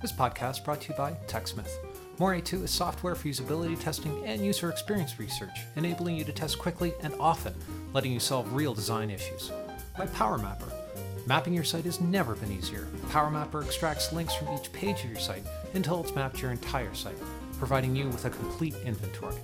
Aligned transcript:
This 0.00 0.12
podcast 0.12 0.64
brought 0.64 0.80
to 0.82 0.92
you 0.92 0.96
by 0.96 1.16
TechSmith. 1.26 1.72
Morae 2.20 2.44
2 2.44 2.62
is 2.62 2.70
software 2.70 3.16
for 3.16 3.26
usability 3.26 3.76
testing 3.80 4.24
and 4.24 4.44
user 4.44 4.70
experience 4.70 5.18
research, 5.18 5.58
enabling 5.74 6.14
you 6.14 6.22
to 6.22 6.30
test 6.30 6.56
quickly 6.56 6.94
and 7.02 7.12
often, 7.18 7.52
letting 7.92 8.12
you 8.12 8.20
solve 8.20 8.52
real 8.52 8.74
design 8.74 9.10
issues. 9.10 9.50
By 9.96 10.06
PowerMapper. 10.06 10.70
Mapping 11.26 11.52
your 11.52 11.64
site 11.64 11.84
has 11.84 12.00
never 12.00 12.36
been 12.36 12.52
easier. 12.52 12.86
PowerMapper 13.08 13.64
extracts 13.64 14.12
links 14.12 14.36
from 14.36 14.56
each 14.56 14.72
page 14.72 15.02
of 15.02 15.10
your 15.10 15.18
site 15.18 15.42
until 15.74 16.00
it's 16.00 16.14
mapped 16.14 16.40
your 16.40 16.52
entire 16.52 16.94
site, 16.94 17.18
providing 17.58 17.96
you 17.96 18.06
with 18.06 18.24
a 18.24 18.30
complete 18.30 18.76
inventory. 18.84 19.34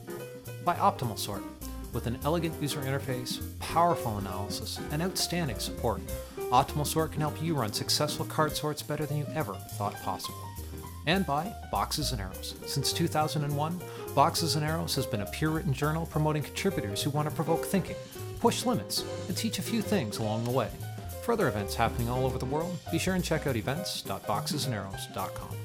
By 0.64 0.76
Optimal 0.76 1.18
Sort. 1.18 1.42
With 1.92 2.06
an 2.06 2.18
elegant 2.24 2.60
user 2.62 2.80
interface, 2.80 3.40
powerful 3.58 4.18
analysis, 4.18 4.78
and 4.92 5.02
outstanding 5.02 5.58
support, 5.58 6.00
Optimal 6.36 6.86
Sort 6.86 7.10
can 7.10 7.22
help 7.22 7.42
you 7.42 7.56
run 7.56 7.72
successful 7.72 8.26
card 8.26 8.56
sorts 8.56 8.82
better 8.82 9.04
than 9.04 9.18
you 9.18 9.26
ever 9.34 9.54
thought 9.54 9.94
possible. 10.02 10.43
And 11.06 11.26
by 11.26 11.52
Boxes 11.70 12.12
and 12.12 12.20
Arrows. 12.20 12.54
Since 12.66 12.92
2001, 12.92 13.80
Boxes 14.14 14.56
and 14.56 14.64
Arrows 14.64 14.94
has 14.94 15.06
been 15.06 15.20
a 15.20 15.26
peer 15.26 15.50
written 15.50 15.72
journal 15.72 16.06
promoting 16.06 16.42
contributors 16.42 17.02
who 17.02 17.10
want 17.10 17.28
to 17.28 17.34
provoke 17.34 17.64
thinking, 17.64 17.96
push 18.40 18.64
limits, 18.64 19.04
and 19.28 19.36
teach 19.36 19.58
a 19.58 19.62
few 19.62 19.82
things 19.82 20.18
along 20.18 20.44
the 20.44 20.50
way. 20.50 20.70
For 21.22 21.32
other 21.32 21.48
events 21.48 21.74
happening 21.74 22.08
all 22.08 22.26
over 22.26 22.38
the 22.38 22.44
world, 22.44 22.76
be 22.92 22.98
sure 22.98 23.14
and 23.14 23.24
check 23.24 23.46
out 23.46 23.56
events.boxesandarrows.com. 23.56 25.56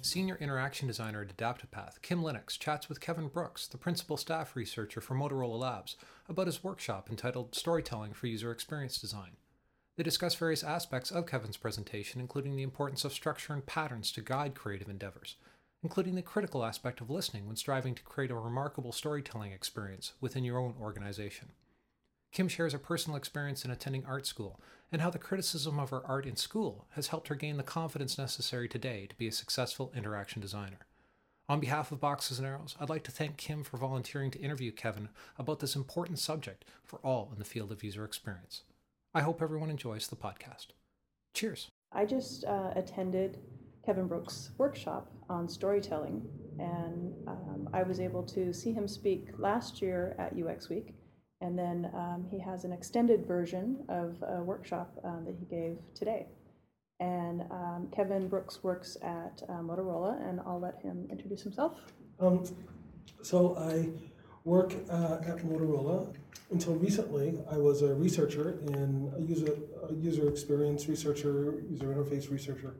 Senior 0.00 0.36
Interaction 0.40 0.88
Designer 0.88 1.22
at 1.22 1.30
Adaptive 1.30 1.70
Path, 1.70 2.00
Kim 2.02 2.22
Lenox, 2.22 2.58
chats 2.58 2.88
with 2.88 3.00
Kevin 3.00 3.28
Brooks, 3.28 3.66
the 3.66 3.78
Principal 3.78 4.18
Staff 4.18 4.56
Researcher 4.56 5.00
for 5.00 5.14
Motorola 5.14 5.58
Labs, 5.58 5.96
about 6.28 6.48
his 6.48 6.62
workshop 6.62 7.08
entitled 7.08 7.54
Storytelling 7.54 8.12
for 8.12 8.26
User 8.26 8.50
Experience 8.50 8.98
Design. 8.98 9.36
They 9.96 10.02
discuss 10.02 10.34
various 10.34 10.64
aspects 10.64 11.10
of 11.10 11.26
Kevin's 11.26 11.58
presentation, 11.58 12.20
including 12.20 12.56
the 12.56 12.62
importance 12.62 13.04
of 13.04 13.12
structure 13.12 13.52
and 13.52 13.64
patterns 13.64 14.10
to 14.12 14.22
guide 14.22 14.54
creative 14.54 14.88
endeavors, 14.88 15.36
including 15.82 16.14
the 16.14 16.22
critical 16.22 16.64
aspect 16.64 17.00
of 17.00 17.10
listening 17.10 17.46
when 17.46 17.56
striving 17.56 17.94
to 17.94 18.02
create 18.02 18.30
a 18.30 18.34
remarkable 18.34 18.92
storytelling 18.92 19.52
experience 19.52 20.14
within 20.20 20.44
your 20.44 20.58
own 20.58 20.74
organization. 20.80 21.48
Kim 22.32 22.48
shares 22.48 22.72
her 22.72 22.78
personal 22.78 23.18
experience 23.18 23.64
in 23.64 23.70
attending 23.70 24.06
art 24.06 24.26
school 24.26 24.58
and 24.90 25.02
how 25.02 25.10
the 25.10 25.18
criticism 25.18 25.78
of 25.78 25.90
her 25.90 26.04
art 26.06 26.24
in 26.24 26.36
school 26.36 26.86
has 26.92 27.08
helped 27.08 27.28
her 27.28 27.34
gain 27.34 27.58
the 27.58 27.62
confidence 27.62 28.16
necessary 28.16 28.68
today 28.68 29.06
to 29.06 29.16
be 29.16 29.28
a 29.28 29.32
successful 29.32 29.92
interaction 29.94 30.40
designer. 30.40 30.86
On 31.50 31.60
behalf 31.60 31.92
of 31.92 32.00
Boxes 32.00 32.38
and 32.38 32.46
Arrows, 32.46 32.76
I'd 32.80 32.88
like 32.88 33.04
to 33.04 33.10
thank 33.10 33.36
Kim 33.36 33.62
for 33.62 33.76
volunteering 33.76 34.30
to 34.30 34.40
interview 34.40 34.72
Kevin 34.72 35.10
about 35.38 35.60
this 35.60 35.76
important 35.76 36.18
subject 36.18 36.64
for 36.82 36.98
all 37.00 37.28
in 37.32 37.38
the 37.38 37.44
field 37.44 37.70
of 37.70 37.84
user 37.84 38.06
experience. 38.06 38.62
I 39.14 39.20
hope 39.20 39.42
everyone 39.42 39.68
enjoys 39.68 40.08
the 40.08 40.16
podcast. 40.16 40.68
Cheers. 41.34 41.68
I 41.92 42.06
just 42.06 42.44
uh, 42.46 42.70
attended 42.74 43.38
Kevin 43.84 44.06
Brooks' 44.06 44.52
workshop 44.56 45.12
on 45.28 45.48
storytelling, 45.48 46.22
and 46.58 47.12
um, 47.26 47.68
I 47.74 47.82
was 47.82 48.00
able 48.00 48.22
to 48.24 48.54
see 48.54 48.72
him 48.72 48.88
speak 48.88 49.28
last 49.38 49.82
year 49.82 50.16
at 50.18 50.32
UX 50.38 50.70
Week. 50.70 50.94
And 51.42 51.58
then 51.58 51.90
um, 51.92 52.24
he 52.30 52.38
has 52.38 52.64
an 52.64 52.72
extended 52.72 53.26
version 53.26 53.84
of 53.90 54.16
a 54.26 54.42
workshop 54.42 54.98
um, 55.04 55.24
that 55.26 55.34
he 55.38 55.44
gave 55.44 55.76
today. 55.94 56.28
And 57.00 57.42
um, 57.50 57.88
Kevin 57.94 58.28
Brooks 58.28 58.62
works 58.62 58.96
at 59.02 59.42
uh, 59.48 59.54
Motorola, 59.54 60.26
and 60.26 60.40
I'll 60.46 60.60
let 60.60 60.80
him 60.80 61.06
introduce 61.10 61.42
himself. 61.42 61.80
Um, 62.20 62.44
so 63.22 63.56
I 63.58 63.88
work 64.44 64.74
uh, 64.90 65.18
at 65.26 65.38
Motorola. 65.38 66.14
Until 66.50 66.74
recently, 66.74 67.38
I 67.50 67.56
was 67.56 67.82
a 67.82 67.94
researcher 67.94 68.58
in 68.68 69.12
a 69.16 69.20
user, 69.20 69.56
a 69.88 69.94
user 69.94 70.28
experience 70.28 70.86
researcher, 70.88 71.62
user 71.70 71.86
interface 71.86 72.30
researcher 72.30 72.74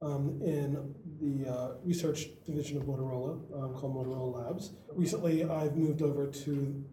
um, 0.00 0.40
in 0.42 0.94
the 1.20 1.50
uh, 1.50 1.68
research 1.84 2.28
division 2.44 2.76
of 2.76 2.84
Motorola 2.84 3.32
um, 3.56 3.74
called 3.74 3.96
Motorola 3.96 4.46
Labs. 4.46 4.72
Recently, 4.92 5.44
I've 5.44 5.76
moved 5.76 6.02
over 6.02 6.26
to 6.26 6.84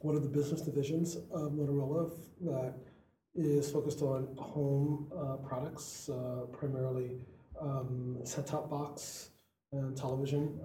one 0.00 0.14
of 0.14 0.22
the 0.22 0.28
business 0.28 0.60
divisions 0.60 1.16
of 1.16 1.52
Motorola 1.52 2.12
that 2.42 2.74
is 3.34 3.70
focused 3.70 4.02
on 4.02 4.28
home 4.36 5.10
uh, 5.16 5.36
products, 5.36 6.08
uh, 6.08 6.46
primarily 6.52 7.18
um, 7.60 8.18
set-top 8.24 8.68
box 8.68 9.30
and 9.72 9.96
television. 9.96 10.58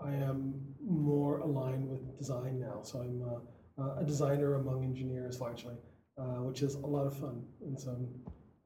I 0.00 0.12
am 0.12 0.54
more 0.84 1.38
aligned 1.38 1.88
with 1.88 2.18
design 2.18 2.60
now, 2.60 2.80
so 2.82 3.00
I'm 3.00 3.22
uh, 3.78 4.00
a 4.00 4.04
designer 4.04 4.54
among 4.54 4.84
engineers 4.84 5.40
largely, 5.40 5.74
uh, 6.18 6.42
which 6.42 6.62
is 6.62 6.74
a 6.74 6.86
lot 6.86 7.06
of 7.06 7.16
fun. 7.16 7.44
And 7.64 7.78
so 7.78 7.90
I'm 7.90 8.08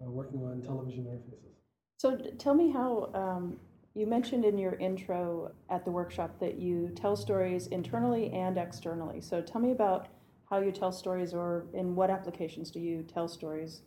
uh, 0.06 0.10
working 0.10 0.44
on 0.44 0.62
television 0.62 1.04
interfaces. 1.04 1.54
So 1.98 2.16
tell 2.38 2.54
me 2.54 2.70
how 2.70 3.10
um, 3.14 3.56
you 3.94 4.06
mentioned 4.06 4.44
in 4.44 4.56
your 4.56 4.74
intro 4.74 5.52
at 5.68 5.84
the 5.84 5.90
workshop 5.90 6.38
that 6.40 6.58
you 6.58 6.90
tell 6.94 7.16
stories 7.16 7.66
internally 7.68 8.30
and 8.32 8.56
externally. 8.56 9.20
So 9.20 9.42
tell 9.42 9.60
me 9.60 9.72
about 9.72 10.08
how 10.48 10.60
you 10.60 10.72
tell 10.72 10.92
stories 10.92 11.34
or 11.34 11.66
in 11.74 11.94
what 11.94 12.10
applications 12.10 12.70
do 12.70 12.80
you 12.80 13.02
tell 13.02 13.28
stories 13.28 13.82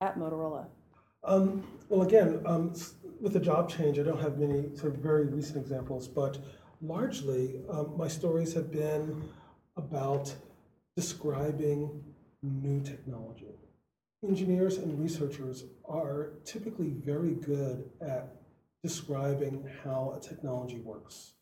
at 0.00 0.18
Motorola? 0.18 0.66
Um, 1.22 1.64
well, 1.88 2.02
again, 2.02 2.40
um, 2.44 2.74
with 3.20 3.32
the 3.32 3.40
job 3.40 3.70
change, 3.70 3.98
I 3.98 4.02
don't 4.02 4.20
have 4.20 4.38
many 4.38 4.74
sort 4.76 4.94
of 4.94 5.00
very 5.00 5.26
recent 5.26 5.56
examples, 5.56 6.06
but 6.06 6.38
largely 6.86 7.60
um, 7.70 7.94
my 7.96 8.08
stories 8.08 8.52
have 8.54 8.70
been 8.70 9.28
about 9.76 10.34
describing 10.96 12.04
new 12.42 12.82
technology. 12.82 13.46
Engineers 14.26 14.78
and 14.78 14.98
researchers 14.98 15.64
are 15.86 16.34
typically 16.44 16.90
very 16.90 17.34
good 17.34 17.90
at 18.00 18.36
describing 18.82 19.66
how 19.82 20.14
a 20.16 20.20
technology 20.20 20.78
works. 20.78 21.32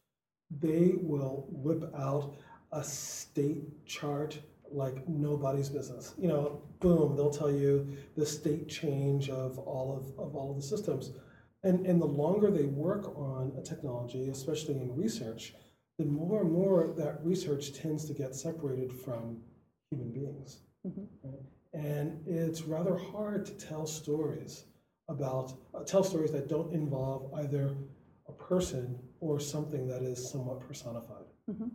They 0.61 0.93
will 0.97 1.47
whip 1.51 1.91
out 1.97 2.37
a 2.73 2.83
state 2.83 3.85
chart 3.87 4.39
like 4.71 5.07
nobody's 5.09 5.69
business. 5.69 6.15
You 6.19 6.29
know, 6.29 6.63
boom, 6.81 7.17
they'll 7.17 7.31
tell 7.31 7.51
you 7.51 7.97
the 8.17 8.25
state 8.25 8.69
change 8.69 9.29
of 9.29 9.59
all 9.59 9.97
of, 9.97 10.25
of 10.25 10.35
all 10.35 10.51
of 10.51 10.57
the 10.57 10.63
systems. 10.63 11.13
And, 11.65 11.87
and 11.87 12.01
the 12.01 12.07
longer 12.07 12.51
they 12.51 12.65
work 12.65 13.17
on 13.17 13.53
a 13.57 13.63
technology, 13.63 14.29
especially 14.29 14.75
in 14.75 14.95
research, 14.97 15.55
the 15.99 16.05
more 16.05 16.41
and 16.41 16.51
more 16.51 16.93
that 16.97 17.25
research 17.25 17.73
tends 17.73 18.05
to 18.07 18.15
get 18.15 18.35
separated 18.35 18.93
from 18.93 19.39
human 19.91 20.11
beings. 20.11 20.59
Mm-hmm. 20.87 21.03
Right? 21.23 21.43
And 21.75 22.27
it's 22.27 22.63
rather 22.63 22.97
hard 22.97 23.47
to 23.47 23.53
tell 23.53 23.87
stories 23.87 24.65
about, 25.09 25.53
uh, 25.75 25.85
tell 25.85 26.03
stories 26.03 26.33
that 26.33 26.49
don't 26.49 26.73
involve 26.73 27.33
either 27.35 27.75
a 28.29 28.33
person 28.33 28.99
or 29.21 29.39
something 29.39 29.87
that 29.87 30.03
is 30.03 30.31
somewhat 30.31 30.61
personified. 30.61 31.27
Mm-hmm. 31.51 31.69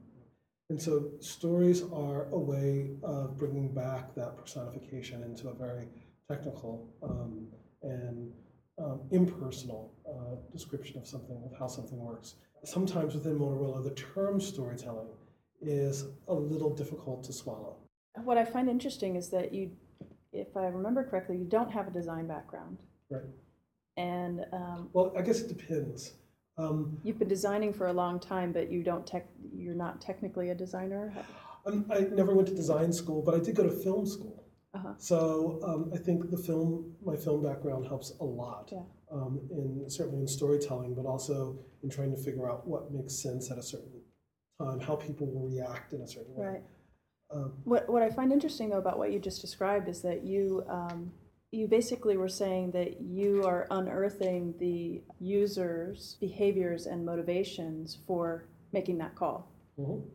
And 0.69 0.81
so 0.81 1.12
stories 1.22 1.84
are 1.94 2.25
a 2.31 2.38
way 2.38 2.90
of 3.04 3.38
bringing 3.38 3.74
back 3.74 4.14
that 4.16 4.38
personification 4.38 5.24
into 5.24 5.48
a 5.50 5.54
very 5.54 5.88
technical 6.30 6.94
um, 7.02 7.48
and 7.81 8.34
um, 8.80 9.02
impersonal 9.12 9.94
uh, 10.08 10.36
description 10.52 10.98
of 10.98 11.08
something, 11.08 11.42
of 11.46 11.58
how 11.58 11.68
something 11.68 11.98
works. 11.98 12.36
Sometimes 12.64 13.14
within 13.14 13.40
Motorola, 13.40 13.84
the 13.84 13.92
term 13.92 14.40
storytelling 14.40 15.08
is 15.62 16.06
a 16.28 16.34
little 16.34 16.74
difficult 16.74 17.24
to 17.24 17.34
swallow. 17.34 17.78
What 18.24 18.38
I 18.38 18.46
find 18.46 18.70
interesting 18.70 19.16
is 19.16 19.30
that 19.30 19.54
you, 19.54 19.72
if 20.32 20.56
I 20.56 20.68
remember 20.68 21.04
correctly, 21.04 21.38
you 21.38 21.46
don't 21.46 21.72
have 21.72 21.88
a 21.88 21.92
design 21.92 22.28
background. 22.28 22.78
Right. 23.10 23.22
And 23.96 24.46
um, 24.54 24.90
well, 24.94 25.14
I 25.18 25.22
guess 25.22 25.40
it 25.40 25.48
depends. 25.48 26.14
Um, 26.58 27.00
You've 27.04 27.20
been 27.20 27.28
designing 27.28 27.74
for 27.74 27.88
a 27.88 27.94
long 27.94 28.20
time, 28.20 28.52
but 28.52 28.72
you 28.72 28.84
don't 28.84 29.06
tech. 29.06 29.28
You're 29.56 29.76
not 29.76 30.02
technically 30.02 30.50
a 30.50 30.56
designer. 30.56 31.14
Um, 31.66 31.86
I 31.92 32.00
never 32.00 32.34
went 32.34 32.48
to 32.48 32.56
design 32.56 32.92
school, 32.92 33.22
but 33.22 33.36
I 33.36 33.40
did 33.40 33.56
go 33.56 33.64
to 33.64 33.72
film 33.72 34.06
school. 34.06 34.47
Uh-huh. 34.74 34.94
So 34.98 35.60
um, 35.64 35.92
I 35.94 35.98
think 35.98 36.30
the 36.30 36.38
film, 36.38 36.94
my 37.04 37.16
film 37.16 37.44
background 37.44 37.88
helps 37.88 38.14
a 38.19 38.24
lot. 38.24 38.69
Yeah. 38.72 38.84
Um, 39.10 39.40
in 39.52 39.90
certainly 39.90 40.19
in 40.19 40.28
storytelling, 40.28 40.94
but 40.94 41.06
also 41.06 41.58
in 41.81 41.90
trying 41.90 42.12
to 42.12 42.22
figure 42.22 42.50
out 42.52 42.68
what 42.68 42.92
makes 42.92 43.16
sense 43.16 43.50
at 43.50 43.58
a 43.58 43.64
certain 43.64 43.90
time, 44.60 44.81
how 44.81 44.96
people 44.96 45.28
will 45.28 45.48
react 45.48 45.94
in 45.94 46.02
a 46.02 46.08
certain 46.08 46.36
way. 46.36 46.46
Right. 46.46 46.64
Um, 47.31 47.54
what 47.64 47.90
what 47.90 48.04
I 48.04 48.10
find 48.10 48.31
interesting 48.31 48.69
though 48.69 48.78
about 48.78 48.98
what 48.98 49.12
you 49.12 49.19
just 49.19 49.42
described 49.42 49.88
is 49.88 50.02
that 50.02 50.24
you 50.24 50.64
um, 50.70 51.12
you 51.52 51.68
basically 51.68 52.18
were 52.18 52.30
saying 52.30 52.72
that 52.72 53.02
you 53.02 53.44
are 53.46 53.68
unearthing 53.72 54.54
the 54.60 55.02
user's 55.20 56.18
behaviors 56.20 56.86
and 56.86 57.06
motivations 57.06 58.00
for 58.06 58.46
making 58.74 58.98
that 58.98 59.16
call. 59.16 59.50
Mm-hmm. 59.80 60.08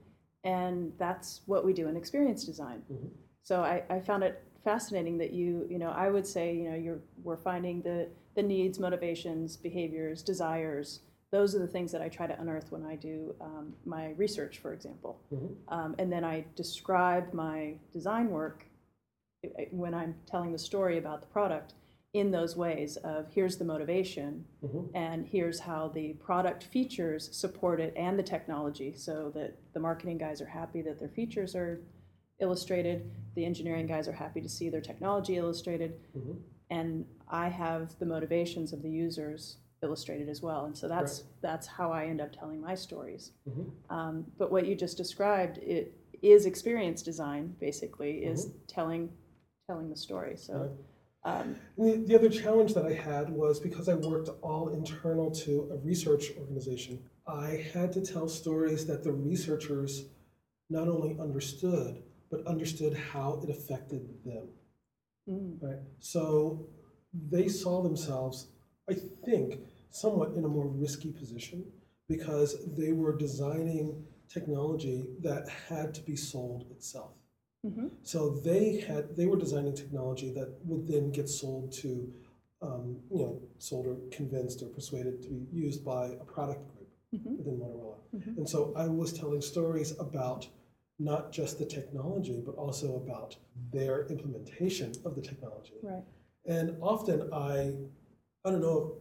And 0.44 0.92
that's 0.98 1.42
what 1.46 1.64
we 1.64 1.72
do 1.72 1.88
in 1.88 1.96
experience 1.96 2.44
design. 2.44 2.82
Mm-hmm. 2.92 3.08
So 3.42 3.62
I, 3.62 3.82
I 3.90 4.00
found 4.00 4.22
it 4.22 4.42
fascinating 4.64 5.18
that 5.18 5.32
you, 5.32 5.66
you 5.68 5.78
know, 5.78 5.90
I 5.90 6.08
would 6.10 6.26
say, 6.26 6.54
you 6.54 6.70
know, 6.70 6.76
you're 6.76 7.00
we're 7.22 7.36
finding 7.36 7.82
the 7.82 8.08
the 8.34 8.42
needs, 8.42 8.78
motivations, 8.78 9.56
behaviors, 9.56 10.22
desires. 10.22 11.00
Those 11.32 11.54
are 11.54 11.58
the 11.58 11.66
things 11.66 11.92
that 11.92 12.02
I 12.02 12.08
try 12.08 12.26
to 12.26 12.38
unearth 12.40 12.70
when 12.70 12.84
I 12.84 12.96
do 12.96 13.34
um, 13.40 13.74
my 13.84 14.10
research, 14.12 14.58
for 14.58 14.72
example. 14.72 15.20
Mm-hmm. 15.32 15.74
Um, 15.74 15.94
and 15.98 16.12
then 16.12 16.24
I 16.24 16.44
describe 16.56 17.32
my 17.32 17.74
design 17.92 18.30
work 18.30 18.66
when 19.70 19.92
I'm 19.94 20.14
telling 20.30 20.52
the 20.52 20.58
story 20.58 20.98
about 20.98 21.20
the 21.20 21.26
product 21.26 21.74
in 22.12 22.30
those 22.30 22.56
ways 22.56 22.96
of 22.98 23.26
here's 23.30 23.56
the 23.56 23.64
motivation 23.64 24.44
Mhm. 24.62 24.90
and 24.94 25.26
here's 25.26 25.60
how 25.60 25.88
the 25.88 26.12
product 26.14 26.64
features 26.64 27.34
support 27.34 27.80
it 27.80 27.94
and 27.96 28.18
the 28.18 28.22
technology 28.22 28.92
so 28.92 29.30
that 29.30 29.56
the 29.72 29.80
marketing 29.80 30.18
guys 30.18 30.42
are 30.42 30.46
happy 30.46 30.82
that 30.82 30.98
their 30.98 31.08
features 31.08 31.56
are 31.56 31.80
illustrated, 32.42 33.10
the 33.34 33.44
engineering 33.44 33.86
guys 33.86 34.08
are 34.08 34.12
happy 34.12 34.40
to 34.40 34.48
see 34.48 34.68
their 34.68 34.80
technology 34.80 35.36
illustrated, 35.36 35.98
Mhm. 36.14 36.36
and 36.70 37.06
I 37.28 37.48
have 37.48 37.98
the 37.98 38.06
motivations 38.06 38.72
of 38.72 38.82
the 38.82 38.90
users 38.90 39.58
illustrated 39.82 40.28
as 40.28 40.42
well. 40.42 40.66
And 40.66 40.76
so 40.76 40.86
that's 40.88 41.24
that's 41.40 41.66
how 41.66 41.90
I 41.90 42.06
end 42.06 42.20
up 42.20 42.32
telling 42.32 42.60
my 42.60 42.74
stories. 42.74 43.32
Mhm. 43.48 43.70
Um, 43.90 44.32
but 44.38 44.52
what 44.52 44.66
you 44.66 44.74
just 44.76 44.96
described, 44.96 45.58
it 45.58 45.94
is 46.20 46.46
experience 46.46 47.02
design. 47.02 47.56
Basically, 47.58 48.24
is 48.24 48.50
telling 48.66 49.12
telling 49.66 49.88
the 49.88 49.96
story. 49.96 50.36
So. 50.36 50.54
Right. 50.54 50.70
Um, 51.24 51.54
The, 51.78 51.98
the 52.08 52.16
other 52.16 52.28
challenge 52.28 52.74
that 52.74 52.84
I 52.84 52.94
had 52.94 53.30
was 53.30 53.60
because 53.60 53.88
I 53.88 53.94
worked 53.94 54.28
all 54.42 54.70
internal 54.70 55.30
to 55.44 55.70
a 55.70 55.76
research 55.76 56.36
organization, 56.36 56.98
I 57.28 57.64
had 57.72 57.92
to 57.92 58.00
tell 58.00 58.28
stories 58.28 58.86
that 58.86 59.04
the 59.04 59.12
researchers 59.12 60.06
not 60.68 60.88
only 60.88 61.16
understood, 61.20 62.02
but 62.32 62.46
understood 62.48 62.94
how 63.12 63.40
it 63.44 63.50
affected 63.50 64.02
them. 64.26 64.48
mm, 65.28 65.62
Right? 65.62 65.80
So 66.00 66.66
they 67.32 67.48
saw 67.48 67.82
themselves, 67.82 68.48
I 68.90 68.94
think, 69.26 69.60
somewhat 69.90 70.32
in 70.34 70.44
a 70.44 70.48
more 70.48 70.66
risky 70.66 71.12
position 71.12 71.64
because 72.08 72.50
they 72.78 72.92
were 72.92 73.16
designing 73.16 74.04
technology 74.28 75.04
that 75.20 75.48
had 75.68 75.94
to 75.94 76.02
be 76.02 76.16
sold 76.16 76.66
itself. 76.70 77.12
mhm, 77.66 77.90
So 78.02 78.30
they 78.48 78.80
had 78.88 79.16
they 79.16 79.26
were 79.26 79.38
designing 79.46 79.74
technology 79.74 80.30
that 80.38 80.50
would 80.68 80.88
then 80.88 81.12
get 81.12 81.28
sold 81.28 81.72
to, 81.82 81.90
um, 82.62 82.86
you 83.10 83.18
know, 83.24 83.42
sold 83.58 83.86
or 83.86 83.96
convinced 84.10 84.62
or 84.62 84.68
persuaded 84.78 85.22
to 85.22 85.28
be 85.30 85.40
used 85.66 85.84
by 85.84 86.04
a 86.22 86.24
product 86.34 86.62
group 86.72 86.90
mhm, 87.14 87.36
within 87.38 87.58
Motorola. 87.58 87.98
Mhm. 88.16 88.36
And 88.38 88.48
so 88.48 88.72
I 88.84 88.88
was 88.88 89.12
telling 89.12 89.42
stories 89.42 89.92
about 90.06 90.48
not 91.02 91.32
just 91.32 91.58
the 91.58 91.64
technology, 91.64 92.42
but 92.44 92.54
also 92.56 92.96
about 92.96 93.36
their 93.72 94.06
implementation 94.06 94.92
of 95.04 95.14
the 95.14 95.20
technology. 95.22 95.74
right. 95.82 96.04
And 96.46 96.76
often 96.80 97.32
I, 97.32 97.74
I 98.44 98.50
don't 98.50 98.60
know, 98.60 98.98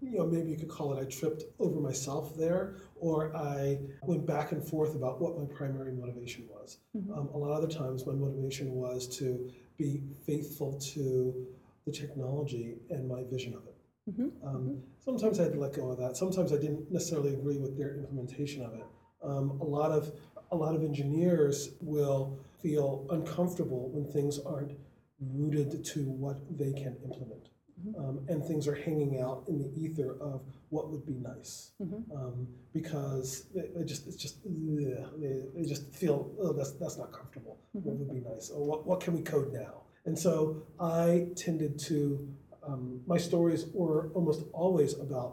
you 0.00 0.18
know, 0.18 0.26
maybe 0.26 0.50
you 0.50 0.56
could 0.56 0.68
call 0.68 0.96
it 0.96 1.00
I 1.00 1.04
tripped 1.04 1.44
over 1.58 1.80
myself 1.80 2.36
there, 2.36 2.76
or 2.96 3.34
I 3.36 3.78
went 4.02 4.24
back 4.26 4.52
and 4.52 4.62
forth 4.66 4.94
about 4.94 5.20
what 5.20 5.36
my 5.38 5.44
primary 5.54 5.92
motivation 5.92 6.46
was. 6.48 6.78
Mhm. 6.96 7.16
Um, 7.16 7.28
a 7.28 7.38
lot 7.38 7.52
of 7.60 7.68
the 7.68 7.74
times, 7.74 8.06
my 8.06 8.12
motivation 8.14 8.72
was 8.74 9.08
to 9.18 9.50
be 9.76 10.02
faithful 10.24 10.78
to 10.94 11.46
the 11.84 11.92
technology 11.92 12.78
and 12.90 13.06
my 13.08 13.22
vision 13.24 13.52
of 13.54 13.64
it. 13.66 13.76
Mhm, 14.10 14.30
Um, 14.42 14.82
sometimes 15.00 15.38
I 15.40 15.44
had 15.44 15.52
to 15.54 15.60
let 15.60 15.72
go 15.74 15.90
of 15.90 15.98
that. 15.98 16.16
Sometimes 16.16 16.52
I 16.52 16.58
didn't 16.58 16.90
necessarily 16.90 17.34
agree 17.34 17.58
with 17.58 17.76
their 17.76 17.96
implementation 17.96 18.62
of 18.62 18.72
it. 18.74 18.84
Um, 19.22 19.60
a 19.60 19.64
lot 19.64 19.90
of 19.90 20.12
a 20.56 20.58
lot 20.64 20.74
of 20.74 20.82
engineers 20.82 21.70
will 21.80 22.38
feel 22.62 23.06
uncomfortable 23.10 23.90
when 23.94 24.04
things 24.10 24.38
aren't 24.38 24.72
rooted 25.20 25.84
to 25.84 26.00
what 26.24 26.36
they 26.58 26.72
can 26.72 26.96
implement, 27.04 27.44
Mhm. 27.84 27.98
um, 27.98 28.14
and 28.28 28.44
things 28.44 28.66
are 28.66 28.74
hanging 28.74 29.20
out 29.20 29.44
in 29.48 29.58
the 29.58 29.70
ether 29.82 30.10
of 30.30 30.40
what 30.70 30.90
would 30.90 31.04
be 31.06 31.14
nice, 31.32 31.72
Mhm. 31.82 32.00
um, 32.18 32.48
because 32.72 33.28
they, 33.54 33.66
they 33.74 33.84
just 33.84 34.06
it's 34.08 34.16
just 34.16 34.36
ugh, 34.46 35.20
they, 35.20 35.34
they 35.54 35.64
just 35.64 35.84
feel 35.94 36.16
oh 36.40 36.52
that's 36.52 36.72
that's 36.80 36.98
not 37.02 37.12
comfortable. 37.12 37.58
What 37.72 37.96
would 37.98 38.10
be 38.18 38.20
nice, 38.20 38.50
or 38.50 38.62
what 38.66 38.86
what 38.86 38.98
can 39.00 39.12
we 39.14 39.22
code 39.22 39.52
now? 39.52 39.82
And 40.06 40.18
so 40.18 40.62
I 40.80 41.28
tended 41.36 41.78
to 41.90 42.28
um, 42.62 43.02
my 43.06 43.18
stories 43.18 43.62
were 43.80 44.10
almost 44.14 44.42
always 44.52 44.92
about 45.06 45.32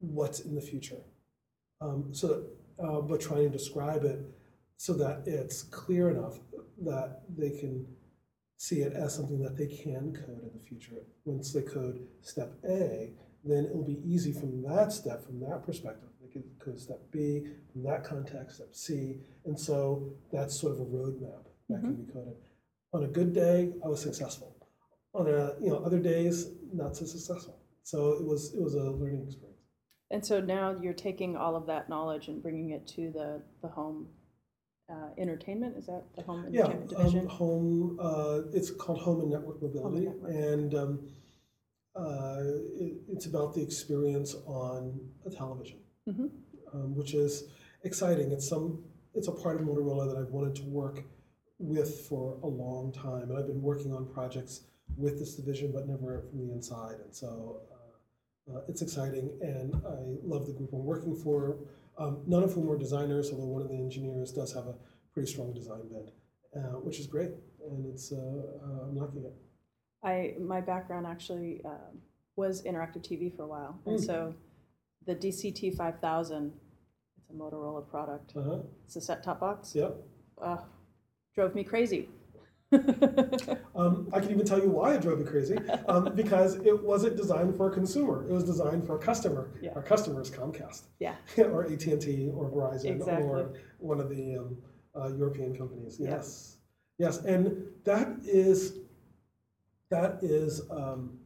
what's 0.00 0.40
in 0.40 0.54
the 0.54 0.60
future. 0.60 1.02
Um, 1.80 2.12
so, 2.12 2.46
uh, 2.78 3.00
but 3.00 3.20
trying 3.20 3.44
to 3.44 3.50
describe 3.60 4.04
it 4.04 4.18
so 4.76 4.92
that 4.94 5.22
it's 5.26 5.62
clear 5.62 6.10
enough 6.10 6.38
that 6.82 7.22
they 7.36 7.50
can 7.50 7.86
see 8.56 8.80
it 8.80 8.92
as 8.92 9.14
something 9.14 9.42
that 9.42 9.56
they 9.56 9.66
can 9.66 10.12
code 10.12 10.42
in 10.42 10.50
the 10.54 10.64
future. 10.66 10.96
Once 11.24 11.52
they 11.52 11.62
code 11.62 12.06
step 12.22 12.52
A, 12.68 13.12
then 13.44 13.66
it'll 13.66 13.84
be 13.84 14.00
easy 14.04 14.32
from 14.32 14.62
that 14.62 14.92
step, 14.92 15.24
from 15.24 15.40
that 15.40 15.64
perspective. 15.64 16.08
They 16.22 16.28
can 16.30 16.44
code 16.58 16.80
step 16.80 17.00
B, 17.10 17.46
from 17.72 17.82
that 17.84 18.04
context, 18.04 18.56
step 18.56 18.74
C. 18.74 19.20
And 19.44 19.58
so 19.58 20.12
that's 20.32 20.58
sort 20.58 20.72
of 20.74 20.80
a 20.80 20.84
roadmap 20.84 21.44
that 21.68 21.80
can 21.80 21.92
mm-hmm. 21.92 22.04
be 22.04 22.12
coded. 22.12 22.36
On 22.92 23.04
a 23.04 23.08
good 23.08 23.34
day, 23.34 23.72
I 23.84 23.88
was 23.88 24.00
successful. 24.00 24.56
On 25.12 25.28
a, 25.28 25.54
you 25.60 25.70
know, 25.70 25.78
other 25.84 25.98
days, 25.98 26.48
not 26.72 26.96
so 26.96 27.04
successful. 27.04 27.58
So 27.82 28.12
it 28.12 28.24
was, 28.24 28.54
it 28.54 28.62
was 28.62 28.74
a 28.74 28.90
learning 28.90 29.24
experience. 29.26 29.54
And 30.10 30.24
so 30.24 30.40
now 30.40 30.76
you're 30.80 30.92
taking 30.92 31.36
all 31.36 31.56
of 31.56 31.66
that 31.66 31.88
knowledge 31.88 32.28
and 32.28 32.42
bringing 32.42 32.70
it 32.70 32.86
to 32.88 33.10
the 33.10 33.42
the 33.62 33.68
home 33.68 34.06
uh, 34.90 35.08
entertainment. 35.18 35.76
Is 35.76 35.86
that 35.86 36.04
the 36.16 36.22
home 36.22 36.46
Yeah, 36.50 36.64
entertainment 36.66 36.92
um, 36.96 37.04
division? 37.04 37.26
home, 37.26 37.98
uh, 38.00 38.40
it's 38.52 38.70
called 38.70 39.00
Home 39.00 39.20
and 39.20 39.30
Network 39.30 39.62
Mobility. 39.62 40.06
Network. 40.06 40.30
And 40.30 40.74
um, 40.74 41.08
uh, 41.96 42.42
it, 42.74 42.94
it's 43.08 43.26
about 43.26 43.54
the 43.54 43.62
experience 43.62 44.34
on 44.46 45.00
a 45.24 45.30
television, 45.30 45.78
Mhm. 46.08 46.30
um, 46.72 46.94
which 46.96 47.14
is 47.14 47.44
exciting. 47.82 48.30
It's 48.32 48.48
some, 48.48 48.84
it's 49.14 49.28
a 49.28 49.32
part 49.32 49.60
of 49.60 49.66
Motorola 49.66 50.12
that 50.12 50.18
I've 50.20 50.30
wanted 50.32 50.54
to 50.56 50.64
work 50.64 51.04
with 51.58 52.00
for 52.08 52.38
a 52.42 52.46
long 52.46 52.92
time. 52.92 53.30
And 53.30 53.38
I've 53.38 53.46
been 53.46 53.62
working 53.62 53.92
on 53.92 54.06
projects 54.06 54.62
with 54.96 55.18
this 55.18 55.34
division, 55.36 55.72
but 55.72 55.88
never 55.88 56.22
from 56.28 56.46
the 56.46 56.52
inside. 56.52 56.96
And 57.00 57.14
so 57.14 57.62
uh, 58.50 58.56
uh, 58.56 58.60
it's 58.68 58.82
exciting, 58.82 59.30
and 59.40 59.74
I 59.86 59.96
love 60.22 60.46
the 60.46 60.52
group 60.52 60.72
I'm 60.72 60.84
working 60.84 61.16
for. 61.16 61.56
Um, 61.96 62.22
none 62.26 62.42
of 62.42 62.52
whom 62.52 62.66
were 62.66 62.76
designers, 62.78 63.30
although 63.30 63.46
one 63.46 63.62
of 63.62 63.68
the 63.68 63.76
engineers 63.76 64.32
does 64.32 64.52
have 64.54 64.66
a 64.66 64.74
pretty 65.12 65.30
strong 65.30 65.52
design 65.52 65.82
bent, 65.92 66.10
uh, 66.56 66.78
which 66.80 66.98
is 66.98 67.06
great, 67.06 67.30
and 67.70 67.86
it's 67.86 68.10
uh, 68.12 68.16
uh, 68.16 68.82
I'm 68.88 68.96
liking 68.96 69.24
it. 69.24 69.34
I 70.02 70.34
my 70.40 70.60
background 70.60 71.06
actually 71.06 71.60
um, 71.64 72.00
was 72.36 72.62
interactive 72.62 73.02
TV 73.08 73.34
for 73.36 73.44
a 73.44 73.46
while, 73.46 73.78
and 73.86 73.98
Mm. 73.98 74.04
so 74.06 74.34
the 75.06 75.14
DCT 75.14 75.76
5000, 75.76 76.52
it's 77.18 77.30
a 77.30 77.32
Motorola 77.32 77.86
product. 77.88 78.32
Uh 78.36 78.42
huh. 78.42 78.58
It's 78.86 78.96
a 78.96 79.00
set-top 79.00 79.38
box. 79.40 79.74
Yep. 79.74 79.96
Uh, 80.42 80.56
drove 81.34 81.54
me 81.54 81.62
crazy. 81.62 82.08
Um, 83.76 84.08
I 84.12 84.20
can 84.20 84.30
even 84.30 84.46
tell 84.46 84.60
you 84.60 84.68
why 84.68 84.94
it 84.94 85.02
drove 85.02 85.18
me 85.18 85.24
crazy, 85.24 85.58
um, 85.88 86.14
because 86.14 86.54
it 86.64 86.80
wasn't 86.84 87.16
designed 87.16 87.56
for 87.56 87.68
a 87.68 87.74
consumer. 87.74 88.24
It 88.28 88.32
was 88.32 88.44
designed 88.44 88.86
for 88.86 88.94
a 88.94 88.98
customer. 89.00 89.50
Yeah. 89.60 89.72
Our 89.74 89.82
customer 89.82 90.20
is 90.22 90.30
Comcast, 90.30 90.82
yeah. 91.00 91.16
or 91.38 91.64
AT 91.64 91.84
and 91.86 92.00
T, 92.00 92.30
or 92.32 92.48
Verizon, 92.50 92.92
Exactly. 92.96 93.26
or 93.26 93.54
one 93.78 93.98
of 93.98 94.08
the 94.10 94.36
um, 94.38 94.56
uh, 94.94 95.08
European 95.16 95.56
companies. 95.56 95.96
Yeah. 95.98 96.10
Yes, 96.10 96.58
yes, 96.98 97.18
and 97.24 97.64
that 97.84 98.08
is 98.22 98.78
that 99.90 100.18
is 100.22 100.62
um, 100.70 101.18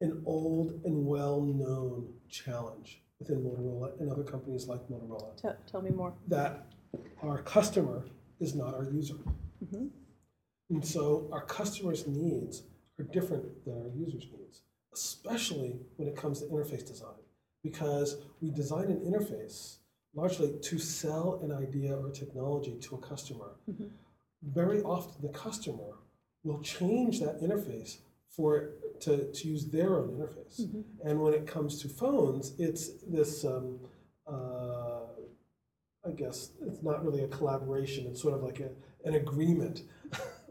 an 0.00 0.22
old 0.24 0.80
and 0.86 1.06
well-known 1.06 2.08
challenge 2.30 3.02
within 3.18 3.42
Motorola 3.44 4.00
and 4.00 4.10
other 4.10 4.24
companies 4.24 4.66
like 4.66 4.80
Motorola. 4.88 5.36
Tell 5.36 5.56
tell 5.70 5.82
me 5.82 5.90
more. 5.90 6.14
That 6.26 6.64
our 7.22 7.42
customer 7.42 8.06
is 8.40 8.54
not 8.54 8.74
our 8.74 8.84
user. 8.84 9.16
Mhm. 9.62 9.90
And 10.70 10.84
so 10.84 11.28
our 11.32 11.44
customers' 11.44 12.06
needs 12.06 12.62
are 12.98 13.04
different 13.04 13.64
than 13.64 13.74
our 13.82 13.88
users' 13.96 14.28
needs, 14.36 14.62
especially 14.92 15.80
when 15.96 16.08
it 16.08 16.16
comes 16.16 16.40
to 16.40 16.46
interface 16.46 16.86
design, 16.86 17.22
because 17.62 18.16
we 18.40 18.50
design 18.50 18.84
an 18.90 19.00
interface 19.00 19.78
largely 20.14 20.58
to 20.60 20.78
sell 20.78 21.40
an 21.42 21.52
idea 21.52 21.96
or 21.96 22.10
technology 22.10 22.76
to 22.80 22.96
a 22.96 22.98
customer. 22.98 23.56
Mhm. 23.70 23.90
Very 24.42 24.82
often, 24.82 25.22
the 25.22 25.32
customer 25.32 25.98
will 26.44 26.60
change 26.60 27.20
that 27.20 27.40
interface 27.40 27.98
for 28.28 28.74
to, 29.00 29.30
to 29.32 29.48
use 29.48 29.66
their 29.66 29.96
own 29.96 30.08
interface. 30.10 30.60
Mhm. 30.60 30.84
And 31.04 31.22
when 31.22 31.34
it 31.34 31.46
comes 31.46 31.80
to 31.82 31.88
phones, 31.88 32.58
it's 32.58 32.90
this. 33.02 33.44
Um, 33.44 33.80
uh, 34.26 35.06
I 36.04 36.12
guess 36.12 36.52
it's 36.60 36.82
not 36.82 37.04
really 37.04 37.22
a 37.24 37.28
collaboration. 37.28 38.06
It's 38.06 38.22
sort 38.22 38.34
of 38.34 38.42
like 38.42 38.60
a, 38.60 38.70
an 39.04 39.14
agreement, 39.14 39.82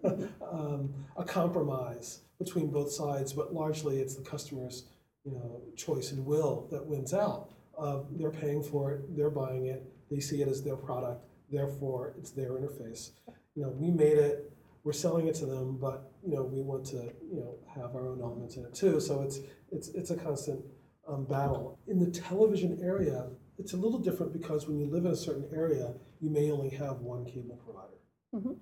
um, 0.52 0.94
a 1.16 1.24
compromise 1.24 2.22
between 2.40 2.68
both 2.68 2.92
sides. 2.92 3.34
But 3.34 3.54
largely, 3.54 4.00
it's 4.00 4.16
the 4.16 4.24
customer's 4.24 4.86
you 5.26 5.34
know 5.34 5.62
choice 5.76 6.12
and 6.12 6.26
will 6.26 6.68
that 6.72 6.86
wins 6.86 7.14
out. 7.14 7.50
Uh, 7.78 8.00
they're 8.12 8.32
paying 8.32 8.64
for 8.64 8.94
it. 8.94 9.16
They're 9.16 9.30
buying 9.30 9.68
it. 9.68 9.84
They 10.10 10.20
see 10.20 10.42
it 10.42 10.48
as 10.48 10.64
their 10.64 10.76
product. 10.76 11.26
Therefore, 11.52 12.16
it's 12.18 12.32
their 12.32 12.52
interface. 12.52 13.12
You 13.56 13.64
know, 13.64 13.70
we 13.70 13.92
made 13.92 14.18
it. 14.18 14.52
We're 14.84 14.94
selling 14.94 15.28
it 15.28 15.36
to 15.36 15.46
them, 15.46 15.78
but 15.78 16.12
you 16.26 16.34
know, 16.34 16.44
we 16.44 16.62
want 16.62 16.86
to 16.88 17.12
you 17.32 17.40
know 17.40 17.56
have 17.76 17.96
our 17.96 18.08
own 18.08 18.22
elements 18.22 18.56
in 18.56 18.66
it 18.66 18.74
too. 18.74 19.00
So 19.00 19.22
it's 19.22 19.40
it's 19.72 19.90
it's 19.90 20.12
a 20.12 20.16
constant 20.16 20.64
um, 21.08 21.26
battle. 21.26 21.80
In 21.88 22.00
the 22.00 22.10
television 22.12 22.80
area, 22.82 23.28
it's 23.58 23.74
a 23.74 23.78
little 23.78 24.00
different 24.00 24.34
because 24.34 24.68
when 24.68 24.78
you 24.78 24.90
live 24.90 25.06
in 25.06 25.12
a 25.12 25.16
certain 25.16 25.48
area, 25.54 25.94
you 26.22 26.30
may 26.30 26.52
only 26.52 26.70
have 26.70 27.02
one 27.02 27.26
cable 27.26 27.60
provider. 27.64 27.98
Mhm. 28.34 28.58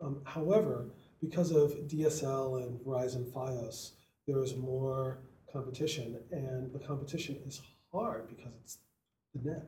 Um, 0.00 0.20
however, 0.24 0.90
because 1.20 1.50
of 1.50 1.72
DSL 1.88 2.62
and 2.62 2.78
Verizon 2.80 3.30
Fios, 3.32 3.92
there 4.26 4.42
is 4.42 4.56
more 4.56 5.18
competition, 5.52 6.18
and 6.30 6.72
the 6.72 6.78
competition 6.78 7.36
is 7.46 7.60
hard 7.90 8.28
because 8.28 8.52
it's 8.62 8.78
the 9.34 9.50
net, 9.50 9.66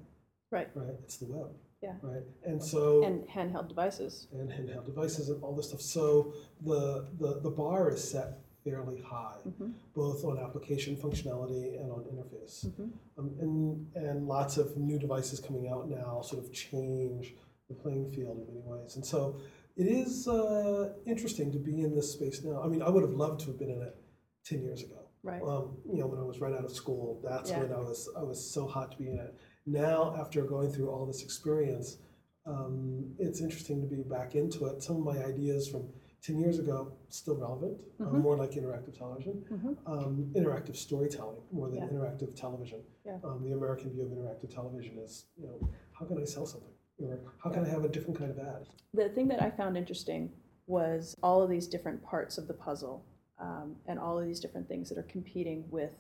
Right. 0.51 0.69
right? 0.75 0.95
It's 1.03 1.17
the 1.17 1.27
web, 1.27 1.51
Yeah. 1.83 1.97
right? 2.03 2.23
And 2.45 2.63
so 2.63 3.03
And 3.03 3.27
handheld 3.29 3.69
devices. 3.69 4.29
and 4.33 4.51
handheld 4.51 4.85
devices 4.87 5.31
and 5.31 5.43
all 5.43 5.55
this 5.55 5.69
stuff. 5.69 5.81
So 5.81 6.35
the 6.61 7.09
the, 7.19 7.41
the 7.41 7.51
bar 7.51 7.91
is 7.91 8.03
set 8.05 8.39
fairly 8.63 9.01
high, 9.01 9.39
Mhm. 9.47 9.73
both 9.95 10.23
on 10.25 10.39
application 10.39 10.95
functionality 10.97 11.81
and 11.81 11.91
on 11.91 12.05
interface. 12.05 12.67
Mhm. 12.67 12.93
Um, 13.17 13.37
and 13.41 13.97
and 13.97 14.29
lots 14.29 14.59
of 14.59 14.77
new 14.77 14.99
devices 14.99 15.41
coming 15.41 15.67
out 15.69 15.89
now 15.89 16.21
sort 16.21 16.45
of 16.45 16.53
change 16.53 17.35
the 17.69 17.75
playing 17.75 18.11
field 18.13 18.39
in 18.39 18.47
many 18.55 18.61
ways. 18.67 18.97
And 18.97 19.07
so 19.07 19.41
it 19.81 19.87
is 19.87 20.29
uh, 20.29 20.93
interesting 21.07 21.51
to 21.53 21.59
be 21.59 21.81
in 21.87 21.95
this 21.95 22.13
space 22.13 22.43
now. 22.45 22.63
I 22.63 22.69
mean, 22.69 22.83
I 22.83 22.89
would 22.91 23.03
have 23.03 23.13
loved 23.25 23.41
to 23.41 23.47
have 23.47 23.59
been 23.59 23.71
in 23.71 23.83
it 23.83 23.97
ten 24.45 24.63
years 24.63 24.83
ago. 24.83 24.97
Right. 25.23 25.43
Um, 25.43 25.77
you 25.91 25.99
know, 26.01 26.07
when 26.07 26.19
I 26.21 26.23
was 26.23 26.41
right 26.41 26.55
out 26.59 26.65
of 26.65 26.73
school, 26.83 27.21
that's 27.29 27.51
Yeah. 27.51 27.61
when 27.63 27.73
I 27.73 27.79
was 27.91 28.09
I 28.17 28.23
was 28.23 28.39
so 28.57 28.67
hot 28.67 28.93
to 28.93 28.99
be 28.99 29.09
in 29.09 29.19
it. 29.19 29.35
Now, 29.67 30.15
after 30.23 30.39
going 30.45 30.71
through 30.73 30.91
all 30.91 31.05
this 31.07 31.23
experience, 31.23 31.99
um, 32.47 33.15
it's 33.19 33.41
interesting 33.41 33.81
to 33.83 33.87
be 33.87 34.03
back 34.03 34.35
into 34.35 34.67
it. 34.67 34.83
Some 34.83 34.97
of 34.97 35.05
my 35.13 35.19
ideas 35.33 35.69
from 35.69 35.85
ten 36.23 36.39
years 36.39 36.59
ago 36.59 36.93
still 37.09 37.37
relevant, 37.37 37.79
um, 38.01 38.07
Mhm. 38.15 38.21
more 38.29 38.37
like 38.37 38.53
interactive 38.53 38.95
television, 39.03 39.45
Mhm. 39.51 39.77
um, 39.87 40.31
interactive 40.35 40.77
storytelling 40.77 41.43
more 41.53 41.69
than 41.71 41.79
Yeah. 41.79 41.89
interactive 41.89 42.35
television. 42.35 42.81
Yeah. 43.07 43.19
Um, 43.25 43.43
the 43.45 43.53
American 43.53 43.91
view 43.91 44.05
of 44.05 44.11
interactive 44.11 44.51
television 44.59 44.99
is, 44.99 45.27
you 45.39 45.47
know, 45.47 45.59
how 45.93 46.05
can 46.07 46.19
I 46.19 46.25
sell 46.25 46.45
something, 46.47 46.75
or 47.03 47.19
how 47.43 47.51
can 47.51 47.65
I 47.65 47.69
have 47.69 47.85
a 47.85 47.89
different 47.89 48.19
kind 48.19 48.31
of 48.31 48.39
ad? 48.39 48.67
The 48.95 49.09
thing 49.11 49.29
that 49.29 49.43
I 49.43 49.51
found 49.51 49.77
interesting 49.77 50.33
was 50.67 51.17
all 51.23 51.43
of 51.43 51.51
these 51.51 51.67
different 51.67 52.03
parts 52.03 52.39
of 52.39 52.47
the 52.47 52.55
puzzle 52.55 53.05
um, 53.41 53.77
and 53.87 53.99
all 53.99 54.19
of 54.19 54.27
these 54.27 54.41
different 54.41 54.69
things 54.69 54.89
that 54.89 54.99
are 54.99 55.05
competing 55.05 55.65
with 55.71 55.93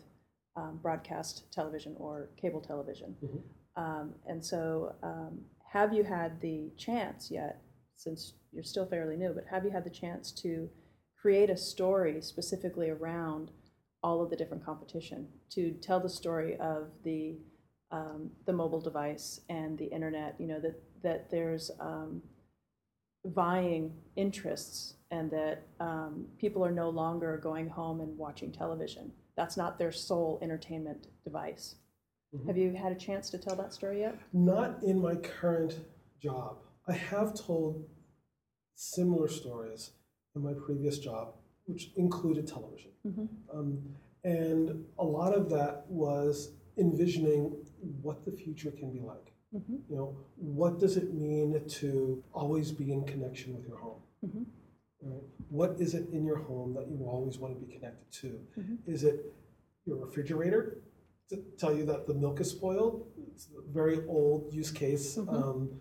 um, 0.57 0.78
broadcast 0.83 1.45
television 1.52 1.95
or 1.99 2.30
cable 2.37 2.61
television. 2.61 3.16
Mhm. 3.23 3.42
Um, 3.76 4.14
and 4.26 4.45
so, 4.45 4.95
um, 5.02 5.45
have 5.73 5.95
you 5.95 6.02
had 6.02 6.40
the 6.40 6.71
chance 6.76 7.30
yet, 7.30 7.62
since 7.97 8.35
you're 8.52 8.64
still 8.64 8.87
fairly 8.87 9.16
new, 9.16 9.33
but 9.33 9.47
have 9.47 9.64
you 9.64 9.71
had 9.71 9.85
the 9.85 9.90
chance 9.90 10.33
to 10.33 10.69
create 11.21 11.50
a 11.50 11.57
story 11.57 12.21
specifically 12.21 12.90
around 12.90 13.50
all 14.02 14.23
of 14.23 14.30
the 14.30 14.37
different 14.37 14.64
competition 14.64 15.28
to 15.50 15.73
tell 15.75 16.00
the 16.00 16.09
story 16.09 16.57
of 16.57 16.88
the 17.04 17.38
um, 17.92 18.30
the 18.47 18.52
mobile 18.52 18.80
device 18.80 19.40
and 19.49 19.78
the 19.78 19.87
internet? 19.87 20.35
You 20.38 20.49
know 20.49 20.61
that 20.61 20.83
that 21.02 21.30
there's 21.30 21.71
um, 21.80 22.23
vying 23.25 23.92
interests 24.16 24.95
and 25.11 25.30
that 25.30 25.62
um, 25.80 26.26
people 26.38 26.64
are 26.64 26.71
no 26.71 26.88
longer 26.88 27.38
going 27.42 27.69
home 27.69 28.00
and 28.00 28.16
watching 28.16 28.52
television. 28.52 29.12
That's 29.37 29.57
not 29.57 29.78
their 29.78 29.92
sole 29.92 30.38
entertainment 30.42 31.09
device. 31.25 31.76
Mhm. 32.35 32.47
Have 32.47 32.57
you 32.57 32.73
had 32.73 32.92
a 32.92 32.97
chance 32.97 33.28
to 33.30 33.38
tell 33.38 33.57
that 33.57 33.73
story 33.73 34.00
yet? 34.00 34.16
Not 34.33 34.83
in 34.83 35.00
my 35.00 35.16
current 35.16 35.78
job. 36.21 36.59
I 36.87 36.92
have 36.92 37.35
told 37.35 37.88
similar 38.75 39.28
stories 39.28 39.92
in 40.35 40.42
my 40.42 40.54
previous 40.54 40.99
job, 40.99 41.35
which 41.66 41.92
included 41.97 42.47
television. 42.47 42.92
Mhm. 43.04 43.28
Um, 43.52 43.97
and 44.23 44.87
a 44.99 45.04
lot 45.04 45.35
of 45.35 45.50
that 45.50 45.90
was 45.90 46.52
envisioning 46.76 47.50
what 48.02 48.25
the 48.25 48.33
future 48.33 48.71
can 48.71 48.92
be 48.92 49.00
like. 49.00 49.33
Mhm. 49.54 49.80
You 49.88 49.97
know, 49.97 50.16
what 50.37 50.78
does 50.78 50.97
it 50.97 51.12
mean 51.12 51.61
to 51.66 52.23
always 52.33 52.71
be 52.71 52.92
in 52.92 53.04
connection 53.04 53.54
with 53.57 53.66
your 53.66 53.78
home? 53.78 54.02
Mhm. 54.25 54.47
Right? 55.02 55.23
What 55.49 55.80
is 55.80 55.95
it 55.95 56.09
in 56.11 56.25
your 56.25 56.37
home 56.37 56.75
that 56.75 56.88
you 56.88 57.04
always 57.04 57.38
want 57.38 57.59
to 57.59 57.66
be 57.66 57.73
connected 57.73 58.11
to? 58.21 58.40
Mhm. 58.57 58.78
Is 58.87 59.02
it 59.04 59.33
your 59.87 59.97
refrigerator 59.97 60.83
to 61.28 61.37
tell 61.57 61.75
you 61.76 61.85
that 61.87 62.07
the 62.07 62.14
milk 62.14 62.40
is 62.40 62.50
spoiled? 62.50 63.07
It's 63.33 63.49
a 63.57 63.62
very 63.62 64.04
old 64.07 64.52
use 64.52 64.71
case. 64.71 65.16
Mhm. 65.16 65.28
Um, 65.28 65.80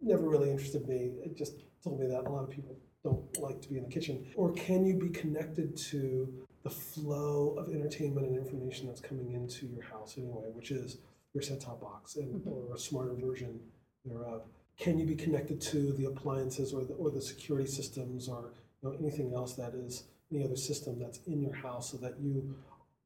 never 0.00 0.28
really 0.28 0.50
interested 0.50 0.88
me. 0.88 1.18
It 1.24 1.36
just 1.36 1.64
told 1.82 2.00
me 2.00 2.06
that 2.06 2.26
a 2.26 2.30
lot 2.30 2.44
of 2.44 2.50
people 2.50 2.76
don't 3.04 3.38
like 3.38 3.60
to 3.62 3.68
be 3.68 3.76
in 3.76 3.84
the 3.84 3.90
kitchen. 3.90 4.26
Or 4.36 4.52
can 4.52 4.84
you 4.84 4.96
be 4.96 5.10
connected 5.10 5.76
to 5.76 6.44
the 6.62 6.70
flow 6.70 7.50
of 7.56 7.68
entertainment 7.68 8.26
and 8.26 8.36
information 8.36 8.88
that's 8.88 9.00
coming 9.00 9.32
into 9.32 9.66
your 9.66 9.82
house 9.82 10.18
anyway, 10.18 10.50
which 10.52 10.70
is 10.72 10.98
your 11.34 11.42
set-top 11.42 11.80
box 11.80 12.16
and 12.16 12.42
Mhm. 12.42 12.46
or 12.46 12.74
a 12.74 12.78
smarter 12.78 13.14
version 13.14 13.60
thereof? 14.04 14.42
Can 14.76 14.98
you 14.98 15.06
be 15.06 15.16
connected 15.16 15.60
to 15.72 15.92
the 15.92 16.04
appliances 16.06 16.72
or 16.72 16.84
the, 16.84 16.94
or 16.94 17.10
the 17.10 17.20
security 17.20 17.68
systems 17.68 18.28
or 18.28 18.52
you 18.82 18.88
know, 18.88 18.96
anything 18.96 19.32
else 19.34 19.54
that 19.56 19.74
is 19.74 20.04
any 20.30 20.44
other 20.44 20.56
system 20.56 20.98
that's 20.98 21.18
in 21.26 21.40
your 21.40 21.54
house 21.54 21.90
so 21.90 21.96
that 21.98 22.18
you 22.20 22.54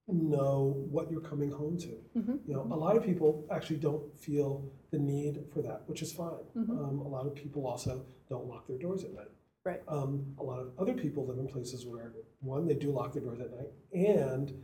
know 0.08 0.84
what 0.90 1.10
you're 1.10 1.20
coming 1.20 1.50
home 1.50 1.78
to? 1.78 1.98
Mhm. 2.16 2.46
You 2.46 2.54
know, 2.54 2.62
a 2.62 2.76
lot 2.76 2.96
of 2.96 3.02
people 3.04 3.46
actually 3.50 3.78
don't 3.78 4.14
feel 4.18 4.70
the 4.90 4.98
need 4.98 5.46
for 5.50 5.62
that, 5.62 5.88
which 5.88 6.02
is 6.02 6.12
fine. 6.12 6.44
Mhm. 6.54 6.70
Um, 6.70 6.98
a 7.00 7.08
lot 7.08 7.26
of 7.26 7.34
people 7.34 7.66
also 7.66 8.04
don't 8.28 8.46
lock 8.48 8.66
their 8.66 8.78
doors 8.78 9.04
at 9.04 9.14
night. 9.14 9.30
Right. 9.64 9.82
Um, 9.86 10.34
a 10.38 10.42
lot 10.42 10.58
of 10.58 10.72
other 10.78 10.94
people 10.94 11.24
live 11.24 11.38
in 11.38 11.46
places 11.46 11.86
where, 11.86 12.12
one, 12.40 12.66
they 12.66 12.74
do 12.74 12.90
lock 12.90 13.12
their 13.12 13.22
doors 13.22 13.38
at 13.40 13.52
night, 13.52 13.72
and, 13.92 14.62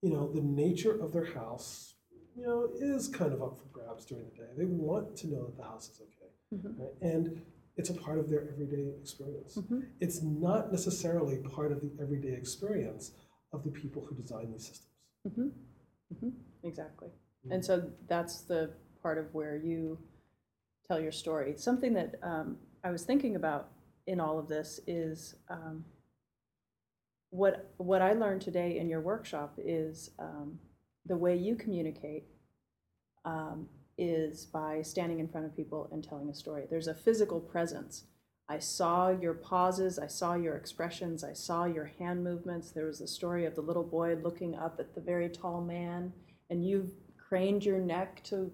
you 0.00 0.10
know, 0.10 0.28
the 0.32 0.40
nature 0.40 0.92
of 0.98 1.12
their 1.12 1.24
house, 1.24 1.96
you 2.38 2.46
know, 2.46 2.68
is 2.74 3.08
kind 3.08 3.32
of 3.32 3.42
up 3.42 3.58
for 3.58 3.64
grabs 3.72 4.04
during 4.06 4.24
the 4.26 4.36
day. 4.36 4.48
They 4.56 4.64
want 4.64 5.16
to 5.18 5.28
know 5.28 5.46
that 5.46 5.56
the 5.56 5.64
house 5.64 5.88
is 5.90 6.00
okay. 6.00 6.30
Mhm. 6.54 6.78
Right? 6.78 6.94
And 7.02 7.42
it's 7.76 7.90
a 7.90 7.94
part 7.94 8.18
of 8.18 8.28
their 8.28 8.48
everyday 8.48 8.88
experience. 9.00 9.56
Mhm. 9.56 9.88
It's 10.00 10.22
not 10.22 10.70
necessarily 10.70 11.38
part 11.38 11.72
of 11.72 11.80
the 11.80 11.90
everyday 12.00 12.32
experience 12.32 13.12
of 13.52 13.64
the 13.64 13.70
people 13.70 14.04
who 14.04 14.14
design 14.14 14.52
these 14.52 14.66
systems. 14.68 14.94
Mhm. 15.26 15.52
Mhm. 16.14 16.32
Exactly. 16.62 17.10
And 17.50 17.64
so 17.64 17.90
that's 18.06 18.42
the 18.42 18.74
part 19.02 19.16
of 19.18 19.32
where 19.34 19.56
you 19.56 19.98
tell 20.84 21.00
your 21.00 21.12
story. 21.12 21.56
Something 21.56 21.94
that 21.94 22.18
um, 22.22 22.58
I 22.84 22.90
was 22.90 23.04
thinking 23.04 23.36
about 23.36 23.72
in 24.06 24.20
all 24.20 24.38
of 24.38 24.48
this 24.48 24.80
is 24.86 25.34
um, 25.48 25.84
what 27.30 27.72
what 27.76 28.02
I 28.02 28.12
learned 28.12 28.42
today 28.42 28.78
in 28.78 28.88
your 28.88 29.00
workshop 29.00 29.58
is 29.58 30.10
um, 30.18 30.58
the 31.08 31.16
way 31.16 31.36
you 31.36 31.56
communicate 31.56 32.24
um, 33.24 33.66
is 33.96 34.46
by 34.46 34.82
standing 34.82 35.18
in 35.18 35.28
front 35.28 35.46
of 35.46 35.56
people 35.56 35.88
and 35.90 36.04
telling 36.04 36.28
a 36.28 36.34
story. 36.34 36.66
There's 36.70 36.86
a 36.86 36.94
physical 36.94 37.40
presence. 37.40 38.04
I 38.48 38.60
saw 38.60 39.10
your 39.10 39.34
pauses, 39.34 39.98
I 39.98 40.06
saw 40.06 40.34
your 40.34 40.56
expressions, 40.56 41.22
I 41.22 41.34
saw 41.34 41.66
your 41.66 41.92
hand 41.98 42.24
movements. 42.24 42.70
There 42.70 42.86
was 42.86 43.00
the 43.00 43.06
story 43.06 43.44
of 43.44 43.54
the 43.54 43.60
little 43.60 43.82
boy 43.82 44.16
looking 44.22 44.54
up 44.54 44.76
at 44.78 44.94
the 44.94 45.02
very 45.02 45.28
tall 45.28 45.60
man, 45.60 46.12
and 46.48 46.66
you 46.66 46.90
craned 47.28 47.64
your 47.64 47.78
neck 47.78 48.22
to 48.24 48.50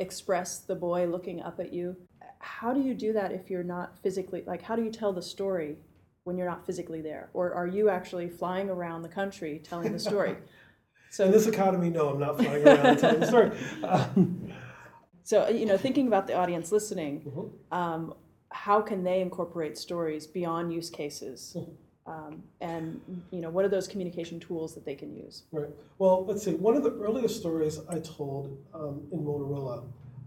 express 0.00 0.58
the 0.58 0.74
boy 0.74 1.06
looking 1.06 1.40
up 1.40 1.60
at 1.60 1.72
you. 1.72 1.96
How 2.40 2.72
do 2.72 2.80
you 2.80 2.94
do 2.94 3.12
that 3.12 3.30
if 3.30 3.48
you're 3.48 3.62
not 3.62 3.96
physically, 4.02 4.42
like, 4.44 4.62
how 4.62 4.74
do 4.74 4.82
you 4.82 4.90
tell 4.90 5.12
the 5.12 5.22
story 5.22 5.76
when 6.24 6.36
you're 6.36 6.48
not 6.48 6.66
physically 6.66 7.00
there? 7.00 7.30
Or 7.32 7.52
are 7.54 7.68
you 7.68 7.90
actually 7.90 8.28
flying 8.28 8.70
around 8.70 9.02
the 9.02 9.08
country 9.08 9.60
telling 9.62 9.92
the 9.92 10.00
story? 10.00 10.36
So, 11.12 11.26
In 11.26 11.30
this 11.30 11.46
economy, 11.46 11.90
no, 11.90 12.08
I'm 12.08 12.18
not 12.18 12.38
flying 12.38 12.66
around 12.66 12.96
telling 12.96 13.20
the 13.20 13.26
story. 13.26 13.50
Um, 13.84 14.50
so 15.24 15.46
you 15.46 15.66
know, 15.66 15.76
thinking 15.76 16.06
about 16.06 16.26
the 16.26 16.32
audience 16.32 16.72
listening, 16.72 17.20
mhm. 17.20 17.76
um, 17.76 18.14
how 18.50 18.80
can 18.80 19.04
they 19.04 19.20
incorporate 19.20 19.76
stories 19.76 20.26
beyond 20.26 20.72
use 20.72 20.88
cases? 20.88 21.54
Um, 22.06 22.42
and 22.62 22.98
you 23.30 23.42
know, 23.42 23.50
what 23.50 23.66
are 23.66 23.68
those 23.68 23.86
communication 23.86 24.40
tools 24.40 24.74
that 24.74 24.86
they 24.86 24.94
can 24.94 25.14
use? 25.14 25.42
Right. 25.52 25.68
Well, 25.98 26.24
let's 26.24 26.42
see. 26.44 26.54
One 26.54 26.76
of 26.76 26.82
the 26.82 26.92
earliest 26.92 27.38
stories 27.38 27.78
I 27.90 27.98
told 27.98 28.56
um, 28.72 29.02
in 29.12 29.18
Motorola 29.18 29.84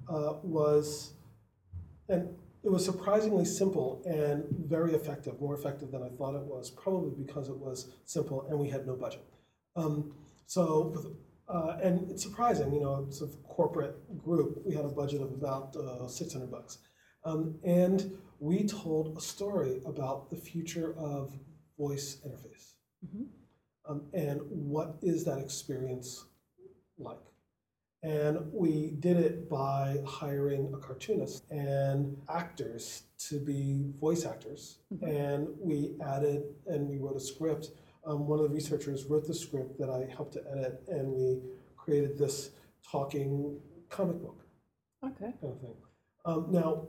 uh, 0.08 0.34
was, 0.44 1.14
and 2.10 2.30
it 2.64 2.72
was 2.72 2.86
surprisingly 2.86 3.46
simple 3.46 4.04
and 4.06 4.46
very 4.70 4.94
effective, 4.94 5.42
more 5.42 5.56
effective 5.56 5.90
than 5.90 6.04
I 6.04 6.10
thought 6.10 6.36
it 6.36 6.44
was, 6.44 6.70
probably 6.70 7.12
because 7.26 7.50
it 7.50 7.58
was 7.58 7.90
simple 8.06 8.46
and 8.52 8.60
we 8.60 8.70
had 8.70 8.86
no 8.86 8.96
budget. 8.96 9.26
Um, 9.76 10.14
so, 10.46 11.16
uh, 11.48 11.78
and 11.82 12.10
it's 12.10 12.24
surprising, 12.24 12.74
you 12.74 12.82
know, 12.82 13.06
it's 13.08 13.22
a 13.22 13.28
corporate 13.48 13.96
group. 14.18 14.62
We 14.66 14.76
had 14.76 14.86
a 14.86 14.90
budget 14.90 15.22
of 15.22 15.32
about 15.32 15.76
uh, 15.76 16.08
600 16.08 16.50
bucks. 16.52 16.80
Um, 17.24 17.60
and 17.64 18.18
we 18.40 18.66
told 18.68 19.18
a 19.18 19.22
story 19.22 19.82
about 19.86 20.30
the 20.30 20.36
future 20.38 20.96
of 20.98 21.34
voice 21.78 22.22
interface. 22.26 22.74
Mhm. 23.06 23.28
Um, 23.88 24.10
and 24.14 24.42
what 24.50 24.98
is 25.02 25.24
that 25.26 25.40
experience 25.40 26.26
like? 26.98 27.20
And 28.04 28.52
we 28.54 28.92
did 28.92 29.18
it 29.18 29.50
by 29.50 29.98
hiring 30.06 30.72
a 30.74 30.78
cartoonist 30.78 31.50
and 31.50 32.22
actors 32.30 33.04
to 33.30 33.40
be 33.40 33.92
voice 34.00 34.26
actors. 34.26 34.80
Mhm. 34.94 35.08
And 35.08 35.60
we 35.60 35.98
added 36.02 36.56
and 36.68 36.88
we 36.88 36.98
wrote 37.00 37.16
a 37.16 37.20
script. 37.20 37.72
Um, 38.06 38.28
one 38.28 38.40
of 38.40 38.44
the 38.48 38.54
researchers 38.54 39.06
wrote 39.06 39.26
the 39.28 39.34
script 39.34 39.78
that 39.80 39.90
I 39.90 40.12
helped 40.14 40.34
to 40.34 40.42
edit, 40.52 40.84
and 40.88 41.08
we 41.12 41.40
created 41.78 42.18
this 42.18 42.52
talking 42.90 43.60
comic 43.90 44.22
book 44.22 44.40
Okay. 45.04 45.34
kind 45.42 45.54
of 45.54 45.60
thing. 45.62 45.76
Um, 46.26 46.48
now, 46.52 46.88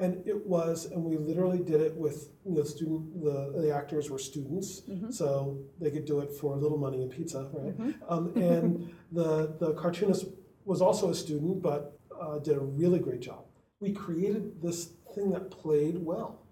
And 0.00 0.24
it 0.28 0.46
was, 0.46 0.86
and 0.92 1.02
we 1.02 1.16
literally 1.16 1.58
did 1.58 1.80
it 1.80 1.94
with, 1.96 2.30
you 2.46 2.54
know, 2.54 2.62
student, 2.62 3.20
the, 3.20 3.52
the 3.62 3.74
actors 3.74 4.08
were 4.10 4.18
students, 4.18 4.82
so 5.10 5.58
they 5.80 5.90
could 5.90 6.04
do 6.04 6.20
it 6.20 6.30
for 6.30 6.54
a 6.54 6.56
little 6.56 6.78
money 6.78 7.02
and 7.02 7.10
pizza, 7.10 7.50
right? 7.52 7.74
Um, 8.08 8.24
and 8.36 8.94
the, 9.12 9.56
the 9.58 9.72
cartoonist 9.74 10.26
was 10.64 10.80
also 10.80 11.10
a 11.10 11.14
student, 11.16 11.62
but 11.62 11.98
uh, 12.20 12.38
did 12.38 12.56
a 12.56 12.60
really 12.60 13.00
great 13.00 13.20
job. 13.20 13.42
We 13.80 13.92
created 13.92 14.62
this 14.62 14.92
thing 15.16 15.30
that 15.30 15.50
played 15.50 15.96
well. 15.98 16.46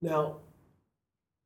Now, 0.00 0.38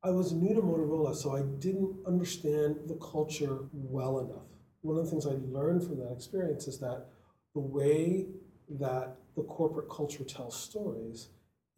I 0.05 0.11
was 0.11 0.33
new 0.33 0.55
to 0.55 0.61
Motorola, 0.61 1.17
so 1.17 1.35
I 1.35 1.41
didn't 1.61 1.97
understand 2.07 2.77
the 2.89 2.97
culture 2.97 3.61
well 3.73 4.19
enough. 4.19 4.45
One 4.83 4.99
of 4.99 5.05
the 5.07 5.11
things 5.11 5.27
I 5.27 5.39
learned 5.51 5.83
from 5.83 5.99
that 6.01 6.13
experience 6.13 6.69
is 6.69 6.79
that 6.81 7.07
the 7.55 7.61
way 7.61 8.27
that 8.69 9.17
the 9.35 9.45
corporate 9.45 9.89
culture 9.89 10.25
tells 10.25 10.61
stories 10.61 11.29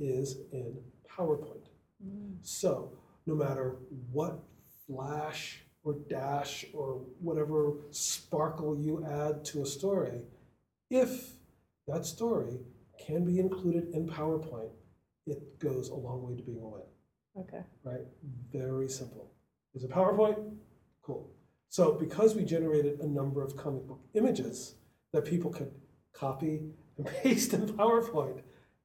is 0.00 0.38
in 0.50 0.76
PowerPoint. 1.08 1.68
Mm. 2.04 2.38
So, 2.42 2.98
no 3.26 3.36
matter 3.36 3.76
what 4.10 4.42
flash 4.88 5.62
or 5.84 5.94
dash 6.10 6.66
or 6.72 7.02
whatever 7.20 7.74
sparkle 7.92 8.76
you 8.76 9.04
add 9.04 9.44
to 9.44 9.62
a 9.62 9.66
story, 9.66 10.22
if 10.90 11.30
that 11.86 12.04
story 12.04 12.58
can 13.06 13.24
be 13.24 13.38
included 13.38 13.90
in 13.94 14.08
PowerPoint, 14.08 14.70
it 15.28 15.60
goes 15.60 15.90
a 15.90 15.94
long 15.94 16.22
way 16.24 16.34
to 16.34 16.42
being 16.42 16.58
a 16.58 16.66
win 16.66 16.82
Okay. 17.38 17.62
right? 17.84 18.06
Very 18.52 18.88
simple. 18.88 19.30
Is 19.74 19.84
it 19.84 19.90
PowerPoint? 19.90 20.54
Cool. 21.02 21.30
So 21.68 21.92
because 21.92 22.34
we 22.34 22.44
generated 22.44 23.00
a 23.00 23.06
number 23.06 23.42
of 23.42 23.56
comic 23.56 23.86
book 23.86 24.00
images 24.14 24.76
that 25.12 25.24
people 25.24 25.50
could 25.50 25.70
copy 26.12 26.60
and 26.96 27.06
paste 27.22 27.52
in 27.52 27.66
PowerPoint 27.66 28.40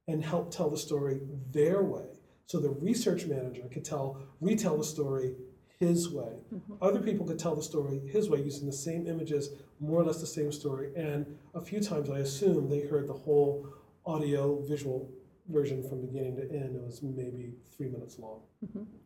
and 0.08 0.24
help 0.24 0.50
tell 0.50 0.68
the 0.68 0.76
story 0.76 1.20
their 1.50 1.82
way. 1.82 2.04
So 2.46 2.58
the 2.58 2.70
research 2.70 3.24
manager 3.26 3.62
could 3.72 3.84
tell, 3.84 4.20
retell 4.40 4.76
the 4.76 4.84
story 4.84 5.34
his 5.78 6.10
way. 6.10 6.32
Mm-hmm. 6.54 6.74
Other 6.82 7.00
people 7.00 7.26
could 7.26 7.38
tell 7.38 7.56
the 7.56 7.62
story 7.62 8.00
his 8.06 8.28
way 8.28 8.40
using 8.42 8.66
the 8.66 8.72
same 8.72 9.06
images, 9.06 9.50
more 9.80 10.00
or 10.00 10.04
less 10.04 10.20
the 10.20 10.26
same 10.26 10.52
story. 10.52 10.90
And 10.96 11.26
a 11.54 11.60
few 11.60 11.80
times 11.80 12.10
I 12.10 12.18
assume 12.18 12.68
they 12.68 12.80
heard 12.80 13.08
the 13.08 13.14
whole 13.14 13.66
audio 14.04 14.60
visual 14.62 15.10
version 15.52 15.82
from 15.88 16.00
beginning 16.00 16.36
to 16.36 16.42
end. 16.42 16.76
It 16.76 16.82
was 16.82 17.02
maybe 17.02 17.52
three 17.76 17.88
minutes 17.88 18.18
long. 18.18 18.40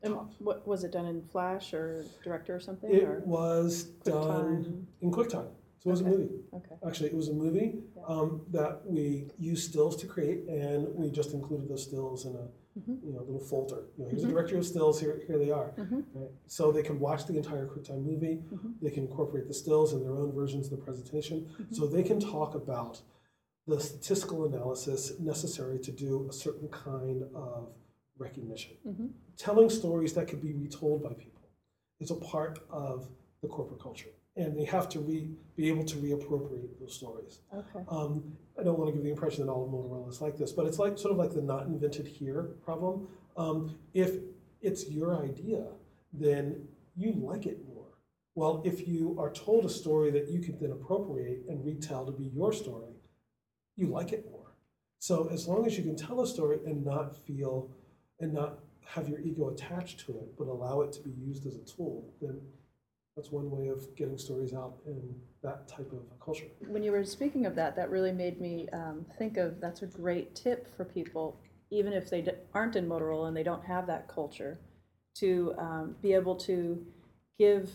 And 0.03 0.17
what, 0.38 0.67
was 0.67 0.85
it 0.85 0.93
done 0.93 1.07
in 1.07 1.23
Flash 1.23 1.75
or 1.75 2.05
Director 2.23 2.55
or 2.55 2.61
something? 2.61 2.91
It 2.93 3.03
or? 3.05 3.23
was 3.26 3.85
done 4.05 4.65
QuickTime? 4.65 4.85
in 5.03 5.11
QuickTime. 5.11 5.49
So 5.79 5.91
it 5.91 5.93
was 5.93 6.00
Okay. 6.03 6.11
a 6.11 6.12
movie. 6.19 6.31
Okay. 6.55 6.75
Actually, 6.87 7.09
it 7.11 7.15
was 7.17 7.29
a 7.29 7.35
movie 7.35 7.83
Yeah. 7.97 8.03
um, 8.09 8.41
that 8.50 8.87
we 8.87 9.31
used 9.38 9.71
stills 9.71 9.97
to 9.97 10.07
create, 10.07 10.47
and 10.49 10.88
we 10.95 11.11
just 11.11 11.33
included 11.35 11.69
those 11.69 11.85
stills 11.85 12.25
in 12.26 12.35
a 12.37 12.49
Mm-hmm. 12.79 13.07
you 13.07 13.15
know 13.15 13.21
little 13.23 13.41
folder. 13.41 13.85
You 13.97 14.05
know, 14.05 14.11
here's 14.11 14.25
a 14.25 14.29
directory 14.29 14.59
of 14.59 14.67
stills. 14.67 15.00
Here, 15.00 15.23
here 15.26 15.38
they 15.38 15.50
are. 15.50 15.73
Right? 15.79 16.29
So 16.47 16.71
they 16.71 16.83
can 16.83 17.00
watch 17.00 17.25
the 17.26 17.35
entire 17.35 17.67
QuickTime 17.67 18.05
movie. 18.05 18.43
Mm-hmm. 18.53 18.69
They 18.83 18.91
can 18.91 19.05
incorporate 19.05 19.49
the 19.49 19.55
stills 19.55 19.95
in 19.95 20.03
their 20.03 20.15
own 20.15 20.31
versions 20.31 20.67
of 20.67 20.73
the 20.79 20.85
presentation. 20.85 21.49
Mm-hmm. 21.59 21.75
So 21.75 21.87
they 21.87 22.03
can 22.03 22.21
talk 22.21 22.55
about 22.55 23.00
the 23.67 23.81
statistical 23.81 24.45
analysis 24.45 25.13
necessary 25.19 25.79
to 25.81 25.93
do 25.93 26.27
a 26.31 26.33
certain 26.33 26.69
kind 26.69 27.25
of 27.35 27.73
recognition. 28.19 28.77
Mm-hmm. 28.87 29.07
Telling 29.37 29.69
stories 29.71 30.13
that 30.15 30.29
could 30.29 30.41
be 30.41 30.53
retold 30.53 31.03
by 31.03 31.11
people 31.11 31.49
is 32.01 32.11
a 32.11 32.15
part 32.15 32.61
of 32.71 33.09
the 33.43 33.49
corporate 33.49 33.81
culture. 33.81 34.11
And 34.37 34.57
they 34.57 34.65
have 34.65 34.89
to 34.91 35.01
re, 35.01 35.31
be 35.57 35.69
able 35.69 35.85
to 35.85 35.97
reappropriate 35.97 36.79
those 36.79 36.95
stories. 36.95 37.41
Okay. 37.55 37.85
Um, 37.89 38.37
I 38.59 38.63
don't 38.63 38.79
want 38.79 38.91
to 38.91 38.93
give 38.93 39.03
the 39.03 39.11
impression 39.11 39.47
that 39.47 39.53
all 39.53 39.65
of 39.65 39.71
Motorola 39.71 40.11
is 40.11 40.21
like 40.21 40.37
this, 40.37 40.53
but 40.53 40.67
it's 40.67 40.79
like 40.79 40.99
sort 40.99 41.13
of 41.13 41.19
like 41.19 41.33
the 41.33 41.41
not 41.41 41.67
invented 41.67 42.07
here 42.07 42.51
problem. 42.63 43.09
Um, 43.37 43.79
if 43.95 44.17
it's 44.61 44.91
your 44.91 45.23
idea, 45.23 45.65
then 46.13 46.69
you 46.95 47.13
like 47.15 47.47
it 47.47 47.67
more. 47.67 47.87
Well, 48.35 48.63
if 48.67 48.87
you 48.87 49.17
are 49.19 49.31
told 49.31 49.65
a 49.65 49.71
story 49.71 50.11
that 50.11 50.29
you 50.29 50.41
can 50.41 50.59
then 50.59 50.73
appropriate 50.73 51.45
and 51.49 51.65
retell 51.65 52.05
to 52.05 52.13
be 52.13 52.25
your 52.25 52.52
story, 52.52 52.93
you 53.76 53.86
like 53.86 54.12
it 54.12 54.28
more. 54.30 54.54
So 54.99 55.28
as 55.30 55.47
long 55.47 55.67
as 55.67 55.76
you 55.76 55.84
can 55.84 55.97
tell 55.97 56.21
a 56.21 56.26
story 56.26 56.58
and 56.65 56.84
not 56.84 57.17
feel 57.26 57.71
and 58.21 58.32
not 58.32 58.60
have 58.84 59.08
your 59.08 59.21
ego 59.21 59.49
attached 59.49 60.00
to 60.06 60.12
it, 60.12 60.36
but 60.39 60.49
allow 60.49 60.80
it 60.80 60.93
to 60.93 61.00
be 61.00 61.10
used 61.10 61.47
as 61.47 61.56
a 61.56 61.65
tool, 61.65 62.15
then 62.21 62.41
that's 63.15 63.30
one 63.30 63.50
way 63.50 63.69
of 63.69 63.95
getting 63.97 64.19
stories 64.19 64.52
out 64.52 64.76
in 64.86 65.15
that 65.43 65.67
type 65.69 65.91
of 65.93 66.02
culture. 66.21 66.47
When 66.67 66.82
you 66.82 66.93
were 66.93 67.04
speaking 67.04 67.47
of 67.47 67.54
that, 67.56 67.75
that 67.76 67.91
really 67.91 68.12
made 68.12 68.41
me 68.41 68.69
um, 68.73 69.06
think 69.19 69.36
of 69.36 69.60
that's 69.60 69.82
a 69.82 69.86
great 69.86 70.34
tip 70.34 70.75
for 70.76 70.84
people, 70.84 71.41
even 71.71 71.93
if 71.93 72.10
they 72.10 72.26
aren't 72.52 72.76
in 72.76 72.86
Motorola 72.86 73.28
and 73.28 73.36
they 73.36 73.43
don't 73.43 73.65
have 73.65 73.86
that 73.86 74.08
culture, 74.08 74.58
to 75.17 75.54
um, 75.58 75.97
be 76.02 76.12
able 76.12 76.36
to 76.36 76.86
give 77.39 77.71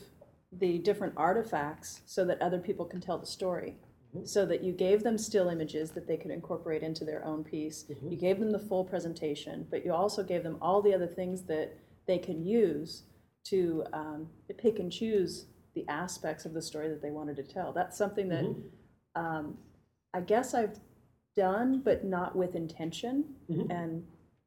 the 0.51 0.77
different 0.79 1.13
artifacts 1.17 2.01
so 2.05 2.23
that 2.25 2.41
other 2.41 2.59
people 2.59 2.85
can 2.85 3.01
tell 3.01 3.17
the 3.17 3.25
story. 3.25 3.77
So 4.25 4.45
that 4.45 4.63
you 4.63 4.73
gave 4.73 5.03
them 5.03 5.17
still 5.17 5.49
images 5.49 5.91
that 5.91 6.07
they 6.07 6.17
could 6.17 6.31
incorporate 6.31 6.83
into 6.83 7.05
their 7.05 7.23
own 7.25 7.43
piece. 7.43 7.85
You 8.07 8.17
gave 8.17 8.39
them 8.39 8.51
the 8.51 8.59
full 8.59 8.83
presentation, 8.83 9.65
but 9.69 9.85
you 9.85 9.93
also 9.93 10.23
gave 10.23 10.43
them 10.43 10.57
all 10.61 10.81
the 10.81 10.93
other 10.93 11.07
things 11.07 11.43
that 11.43 11.77
they 12.07 12.17
can 12.17 12.45
use 12.45 13.03
to 13.45 13.85
um, 13.93 14.27
pick 14.57 14.79
and 14.79 14.91
choose 14.91 15.45
the 15.75 15.87
aspects 15.87 16.45
of 16.45 16.53
the 16.53 16.61
story 16.61 16.89
that 16.89 17.01
they 17.01 17.11
wanted 17.11 17.37
to 17.37 17.43
tell. 17.43 17.71
That's 17.71 17.97
something 17.97 18.27
that 18.29 18.55
um, 19.15 19.57
I 20.13 20.21
guess 20.21 20.53
I've 20.53 20.77
done, 21.35 21.81
but 21.83 22.03
not 22.03 22.35
with 22.35 22.55
intention. 22.55 23.23
And 23.69 24.03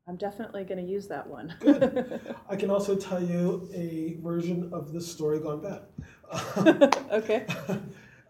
I'm 0.07 0.16
definitely 0.16 0.64
going 0.64 0.85
to 0.85 0.90
use 0.90 1.09
that 1.09 1.27
one. 1.27 1.55
I 2.48 2.57
can 2.57 2.70
also 2.70 2.94
tell 2.94 3.22
you 3.22 3.68
a 3.74 4.18
version 4.22 4.70
of 4.72 4.92
this 4.92 5.11
story 5.11 5.40
gone 5.40 5.62
bad. 5.62 6.94
okay. 7.12 7.46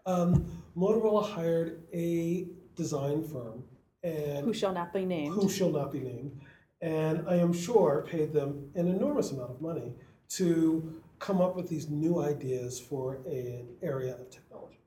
um, 0.05 0.61
Motorola 0.77 1.25
hired 1.27 1.83
a 1.93 2.47
design 2.75 3.23
firm, 3.23 3.63
and 4.03 4.45
Who 4.45 4.53
shall 4.53 4.73
not 4.73 4.93
be 4.93 5.05
named? 5.05 5.33
who 5.33 5.49
shall 5.49 5.71
not 5.71 5.91
be 5.91 5.99
named, 5.99 6.39
and 6.81 7.27
I 7.27 7.35
am 7.35 7.53
sure 7.53 8.05
paid 8.09 8.33
them 8.33 8.69
an 8.75 8.87
enormous 8.87 9.31
amount 9.31 9.51
of 9.51 9.61
money 9.61 9.93
to 10.29 11.01
come 11.19 11.41
up 11.41 11.55
with 11.55 11.69
these 11.69 11.89
new 11.89 12.21
ideas 12.21 12.79
for 12.79 13.15
an 13.25 13.67
area 13.81 14.15
of 14.15 14.29
technology. 14.29 14.79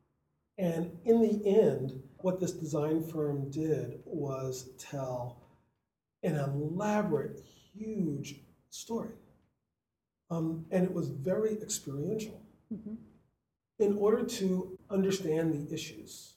And 0.59 0.99
in 1.05 1.23
the 1.23 1.47
end, 1.49 2.03
what 2.19 2.41
this 2.41 2.53
design 2.53 3.03
firm 3.03 3.51
did 3.51 4.01
was 4.05 4.71
tell 4.77 5.41
an 6.23 6.37
elaborate, 6.37 7.41
huge 7.73 8.41
story. 8.71 9.15
Um, 10.31 10.67
and 10.71 10.85
it 10.85 10.93
was 10.93 11.09
very 11.09 11.53
experiential. 11.63 12.43
In 13.79 13.97
order 13.97 14.25
to 14.25 14.77
understand 14.91 15.55
the 15.55 15.73
issues, 15.73 16.35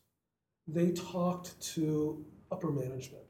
they 0.68 0.92
talked 0.92 1.60
to 1.74 2.24
upper 2.52 2.72
management, 2.72 3.24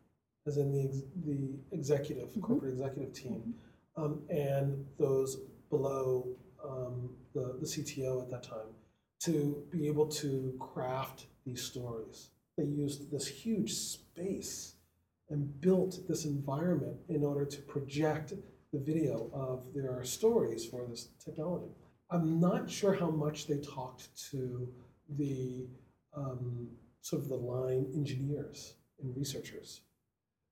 as 0.45 0.57
in 0.57 0.71
the, 0.73 0.83
ex- 0.83 1.03
the 1.25 1.59
executive, 1.71 2.29
corporate 2.41 2.73
executive 2.73 3.13
team, 3.13 3.53
um, 3.95 4.21
and 4.29 4.85
those 4.99 5.37
below 5.69 6.27
um, 6.63 7.11
the, 7.33 7.57
the 7.61 7.65
CTO 7.65 8.21
at 8.21 8.29
that 8.29 8.43
time, 8.43 8.75
to 9.21 9.63
be 9.71 9.87
able 9.87 10.07
to 10.07 10.57
craft 10.59 11.27
these 11.45 11.61
stories. 11.61 12.31
They 12.57 12.65
used 12.65 13.11
this 13.11 13.27
huge 13.27 13.71
space 13.73 14.73
and 15.29 15.61
built 15.61 16.05
this 16.09 16.25
environment 16.25 16.97
in 17.07 17.23
order 17.23 17.45
to 17.45 17.61
project 17.61 18.33
the 18.73 18.79
video 18.79 19.29
of 19.33 19.73
their 19.73 20.03
stories 20.03 20.65
for 20.65 20.85
this 20.85 21.09
technology. 21.23 21.71
I'm 22.11 22.41
not 22.41 22.69
sure 22.69 22.93
how 22.93 23.09
much 23.09 23.47
they 23.47 23.57
talked 23.59 24.09
to 24.31 24.67
the 25.17 25.65
um, 26.13 26.67
sort 27.01 27.21
of 27.21 27.29
the 27.29 27.35
line 27.35 27.87
engineers 27.95 28.73
and 29.01 29.15
researchers, 29.15 29.81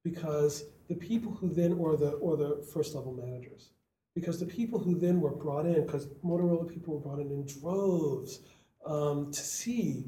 because 0.03 0.63
the 0.87 0.95
people 0.95 1.33
who 1.33 1.49
then, 1.49 1.73
or 1.73 1.97
the 1.97 2.11
or 2.11 2.37
the 2.37 2.65
first 2.73 2.95
level 2.95 3.11
managers, 3.11 3.71
because 4.15 4.39
the 4.39 4.45
people 4.45 4.79
who 4.79 4.97
then 4.97 5.19
were 5.19 5.35
brought 5.35 5.65
in, 5.65 5.85
because 5.85 6.07
Motorola 6.23 6.67
people 6.67 6.93
were 6.93 7.01
brought 7.01 7.19
in 7.19 7.29
in 7.29 7.45
droves 7.45 8.39
um, 8.85 9.29
to 9.31 9.39
see 9.39 10.05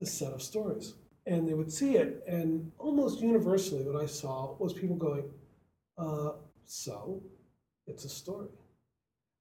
the 0.00 0.06
set 0.06 0.32
of 0.32 0.42
stories, 0.42 0.94
and 1.26 1.46
they 1.46 1.54
would 1.54 1.70
see 1.70 1.96
it, 1.96 2.24
and 2.26 2.72
almost 2.78 3.20
universally, 3.20 3.84
what 3.84 4.02
I 4.02 4.06
saw 4.06 4.56
was 4.58 4.72
people 4.72 4.96
going, 4.96 5.24
uh, 5.98 6.32
"So, 6.64 7.22
it's 7.86 8.06
a 8.06 8.08
story." 8.08 8.48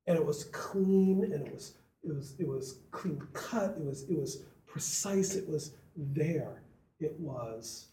And 0.07 0.17
it 0.17 0.25
was 0.25 0.45
clean 0.45 1.23
and 1.23 1.47
it 1.47 1.53
was 1.53 1.73
it 2.03 2.13
was 2.15 2.35
it 2.39 2.47
was 2.47 2.79
clean 2.91 3.21
cut 3.33 3.75
it 3.77 3.83
was 3.83 4.03
it 4.09 4.17
was 4.17 4.43
precise 4.65 5.35
it 5.35 5.47
was 5.47 5.73
there. 5.95 6.63
It 6.99 7.15
was 7.19 7.89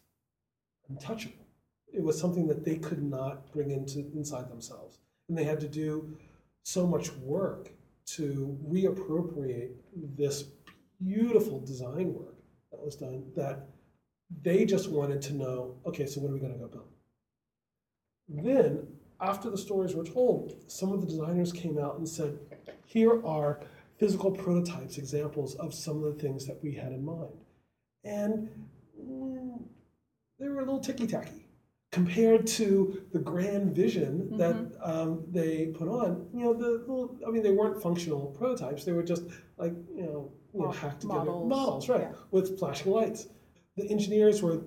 untouchable. 0.88 1.46
It 1.92 2.02
was 2.02 2.18
something 2.18 2.46
that 2.48 2.64
they 2.64 2.76
could 2.76 3.02
not 3.02 3.52
bring 3.52 3.70
into 3.70 4.00
inside 4.14 4.48
themselves. 4.48 4.98
And 5.28 5.36
they 5.36 5.44
had 5.44 5.60
to 5.60 5.68
do 5.68 6.16
so 6.62 6.86
much 6.86 7.12
work 7.16 7.70
to 8.06 8.58
reappropriate 8.68 9.72
this 10.16 10.44
beautiful 11.02 11.60
design 11.60 12.14
work 12.14 12.36
that 12.70 12.82
was 12.82 12.96
done 12.96 13.24
that 13.36 13.68
they 14.42 14.64
just 14.64 14.90
wanted 14.90 15.20
to 15.20 15.32
know 15.34 15.76
okay 15.86 16.06
so 16.06 16.20
what 16.20 16.30
are 16.30 16.34
we 16.34 16.40
going 16.40 16.52
to 16.52 16.58
go 16.58 16.68
build? 16.68 16.88
Then, 18.28 18.86
after 19.20 19.50
the 19.50 19.58
stories 19.58 19.94
were 19.94 20.04
told, 20.04 20.54
some 20.66 20.92
of 20.92 21.00
the 21.00 21.06
designers 21.06 21.52
came 21.52 21.78
out 21.78 21.98
and 21.98 22.08
said, 22.08 22.38
here 22.86 23.24
are 23.26 23.60
physical 23.98 24.30
prototypes, 24.30 24.98
examples 24.98 25.54
of 25.56 25.74
some 25.74 26.02
of 26.02 26.14
the 26.14 26.22
things 26.22 26.46
that 26.46 26.62
we 26.62 26.72
had 26.72 26.92
in 26.92 27.04
mind. 27.04 27.44
And 28.02 28.48
mm, 28.98 29.62
they 30.38 30.48
were 30.48 30.60
a 30.60 30.64
little 30.64 30.80
ticky 30.80 31.06
tacky 31.06 31.46
compared 31.92 32.46
to 32.46 33.02
the 33.12 33.18
grand 33.18 33.74
vision 33.74 34.36
that 34.38 34.72
um, 34.82 35.24
they 35.28 35.66
put 35.66 35.88
on. 35.88 36.26
You 36.32 36.44
know, 36.44 36.54
the 36.54 36.84
little, 36.86 37.18
I 37.26 37.30
mean, 37.30 37.42
they 37.42 37.50
weren't 37.50 37.82
functional 37.82 38.34
prototypes. 38.38 38.84
They 38.84 38.92
were 38.92 39.02
just 39.02 39.24
like, 39.58 39.72
you 39.94 40.02
know, 40.02 40.32
you 40.54 40.62
know 40.62 40.70
hacked 40.70 41.02
together 41.02 41.24
models, 41.24 41.48
models, 41.48 41.88
right, 41.88 42.02
yeah. 42.02 42.12
with 42.30 42.58
flashing 42.58 42.92
lights. 42.92 43.28
The 43.76 43.90
engineers 43.90 44.42
were 44.42 44.62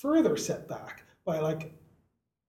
further 0.00 0.36
set 0.36 0.68
back 0.68 1.04
by 1.24 1.38
like, 1.38 1.72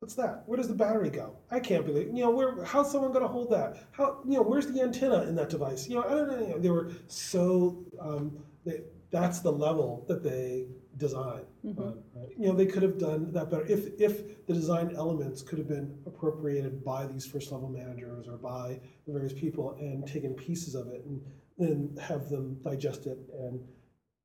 what's 0.08 0.16
that? 0.16 0.44
Where 0.46 0.56
does 0.56 0.70
the 0.70 0.74
battery 0.74 1.10
go? 1.10 1.36
I 1.52 1.60
can't 1.60 1.86
believe, 1.86 2.08
you 2.08 2.24
know, 2.24 2.30
where, 2.30 2.64
how's 2.64 2.90
someone 2.90 3.12
going 3.12 3.24
to 3.24 3.28
hold 3.28 3.52
that? 3.52 3.84
How, 3.92 4.22
you 4.26 4.38
know, 4.38 4.42
where's 4.42 4.66
the 4.66 4.82
antenna 4.82 5.24
in 5.24 5.36
that 5.36 5.50
device? 5.50 5.90
You 5.90 5.96
know, 5.96 6.04
I 6.04 6.12
don't 6.12 6.30
know. 6.30 6.40
You 6.40 6.48
know, 6.54 6.60
they 6.60 6.70
were 6.70 6.94
so, 7.08 7.84
um, 8.00 8.38
they, 8.66 8.84
that's 9.12 9.40
the 9.40 9.52
level 9.52 10.06
that 10.08 10.24
they 10.24 10.68
design. 10.96 11.42
on, 11.78 12.04
right? 12.16 12.30
You 12.38 12.48
know, 12.48 12.56
they 12.56 12.68
could 12.68 12.84
have 12.84 12.98
done 12.98 13.34
that 13.34 13.52
better 13.52 13.66
if, 13.66 14.00
if 14.00 14.46
the 14.46 14.54
design 14.54 14.94
elements 14.96 15.42
could 15.42 15.58
have 15.58 15.68
been 15.68 15.94
appropriated 16.06 16.86
by 16.86 17.06
these 17.06 17.26
first 17.26 17.52
level 17.52 17.68
managers 17.68 18.30
or 18.30 18.38
by 18.38 18.80
the 19.06 19.12
various 19.12 19.34
people 19.34 19.76
and 19.78 20.08
taken 20.08 20.36
pieces 20.36 20.74
of 20.74 20.88
it 20.88 21.04
and 21.04 21.22
then 21.58 21.98
have 22.02 22.30
them 22.30 22.58
digest 22.64 23.08
it 23.08 23.18
and 23.42 23.60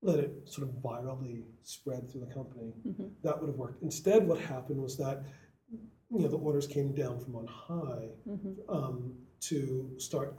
let 0.03 0.19
it 0.19 0.33
sort 0.45 0.69
of 0.69 0.75
virally 0.83 1.45
spread 1.63 2.11
through 2.11 2.21
the 2.21 2.35
company. 2.35 2.73
Mm-hmm. 2.87 3.07
That 3.23 3.41
would 3.41 3.49
have 3.49 3.57
worked. 3.57 3.83
Instead, 3.83 4.27
what 4.27 4.39
happened 4.39 4.83
was 4.83 4.97
that 4.99 5.25
you 6.13 6.21
know 6.21 6.29
the 6.29 6.37
orders 6.37 6.67
came 6.67 6.93
down 6.95 7.19
from 7.21 7.37
on 7.37 7.47
high 7.47 8.09
um, 8.69 9.15
to 9.41 9.91
start 9.99 10.35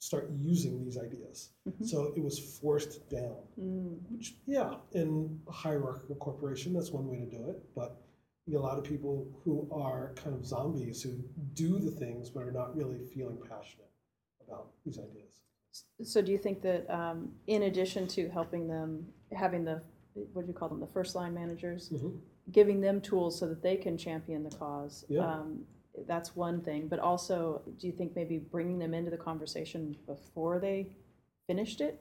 start 0.00 0.30
using 0.40 0.84
these 0.84 0.96
ideas. 0.96 1.50
So 1.84 2.12
it 2.16 2.22
was 2.22 2.38
forced 2.38 3.10
down. 3.10 3.36
Which, 4.10 4.36
yeah, 4.46 4.74
in 4.92 5.40
a 5.48 5.52
hierarchical 5.52 6.14
corporation, 6.16 6.72
that's 6.72 6.90
one 6.92 7.08
way 7.08 7.18
to 7.18 7.26
do 7.26 7.48
it. 7.50 7.58
But 7.74 8.00
you 8.46 8.52
get 8.52 8.60
a 8.60 8.62
lot 8.62 8.78
of 8.78 8.84
people 8.84 9.26
who 9.44 9.68
are 9.72 10.12
kind 10.14 10.34
of 10.36 10.46
zombies 10.46 11.02
who 11.02 11.12
do 11.54 11.78
the 11.80 11.90
things 11.90 12.30
but 12.30 12.44
are 12.44 12.52
not 12.52 12.76
really 12.76 13.00
feeling 13.14 13.38
passionate 13.42 13.90
about 14.46 14.68
these 14.84 14.98
ideas. 14.98 15.32
So 16.02 16.22
do 16.22 16.30
you 16.32 16.38
think 16.38 16.62
that 16.62 16.88
um, 16.88 17.32
in 17.46 17.64
addition 17.64 18.06
to 18.08 18.28
helping 18.30 18.68
them, 18.68 19.06
having 19.36 19.64
the, 19.64 19.82
what 20.32 20.42
do 20.42 20.48
you 20.48 20.54
call 20.54 20.68
them, 20.68 20.80
the 20.80 20.86
first 20.86 21.14
line 21.14 21.34
managers, 21.34 21.90
Mhm. 21.90 22.18
Giving 22.52 22.80
them 22.80 23.00
tools 23.00 23.38
so 23.38 23.46
that 23.48 23.62
they 23.62 23.76
can 23.76 23.96
champion 23.98 24.42
the 24.42 24.50
cause, 24.50 25.04
Yeah. 25.08 25.26
um, 25.26 25.64
that's 26.06 26.34
one 26.36 26.60
thing. 26.60 26.88
But 26.88 26.98
also, 26.98 27.62
do 27.78 27.86
you 27.86 27.92
think 27.92 28.14
maybe 28.14 28.38
bringing 28.38 28.78
them 28.78 28.94
into 28.94 29.10
the 29.10 29.16
conversation 29.16 29.96
before 30.06 30.58
they 30.58 30.92
finished 31.46 31.80
it? 31.80 32.00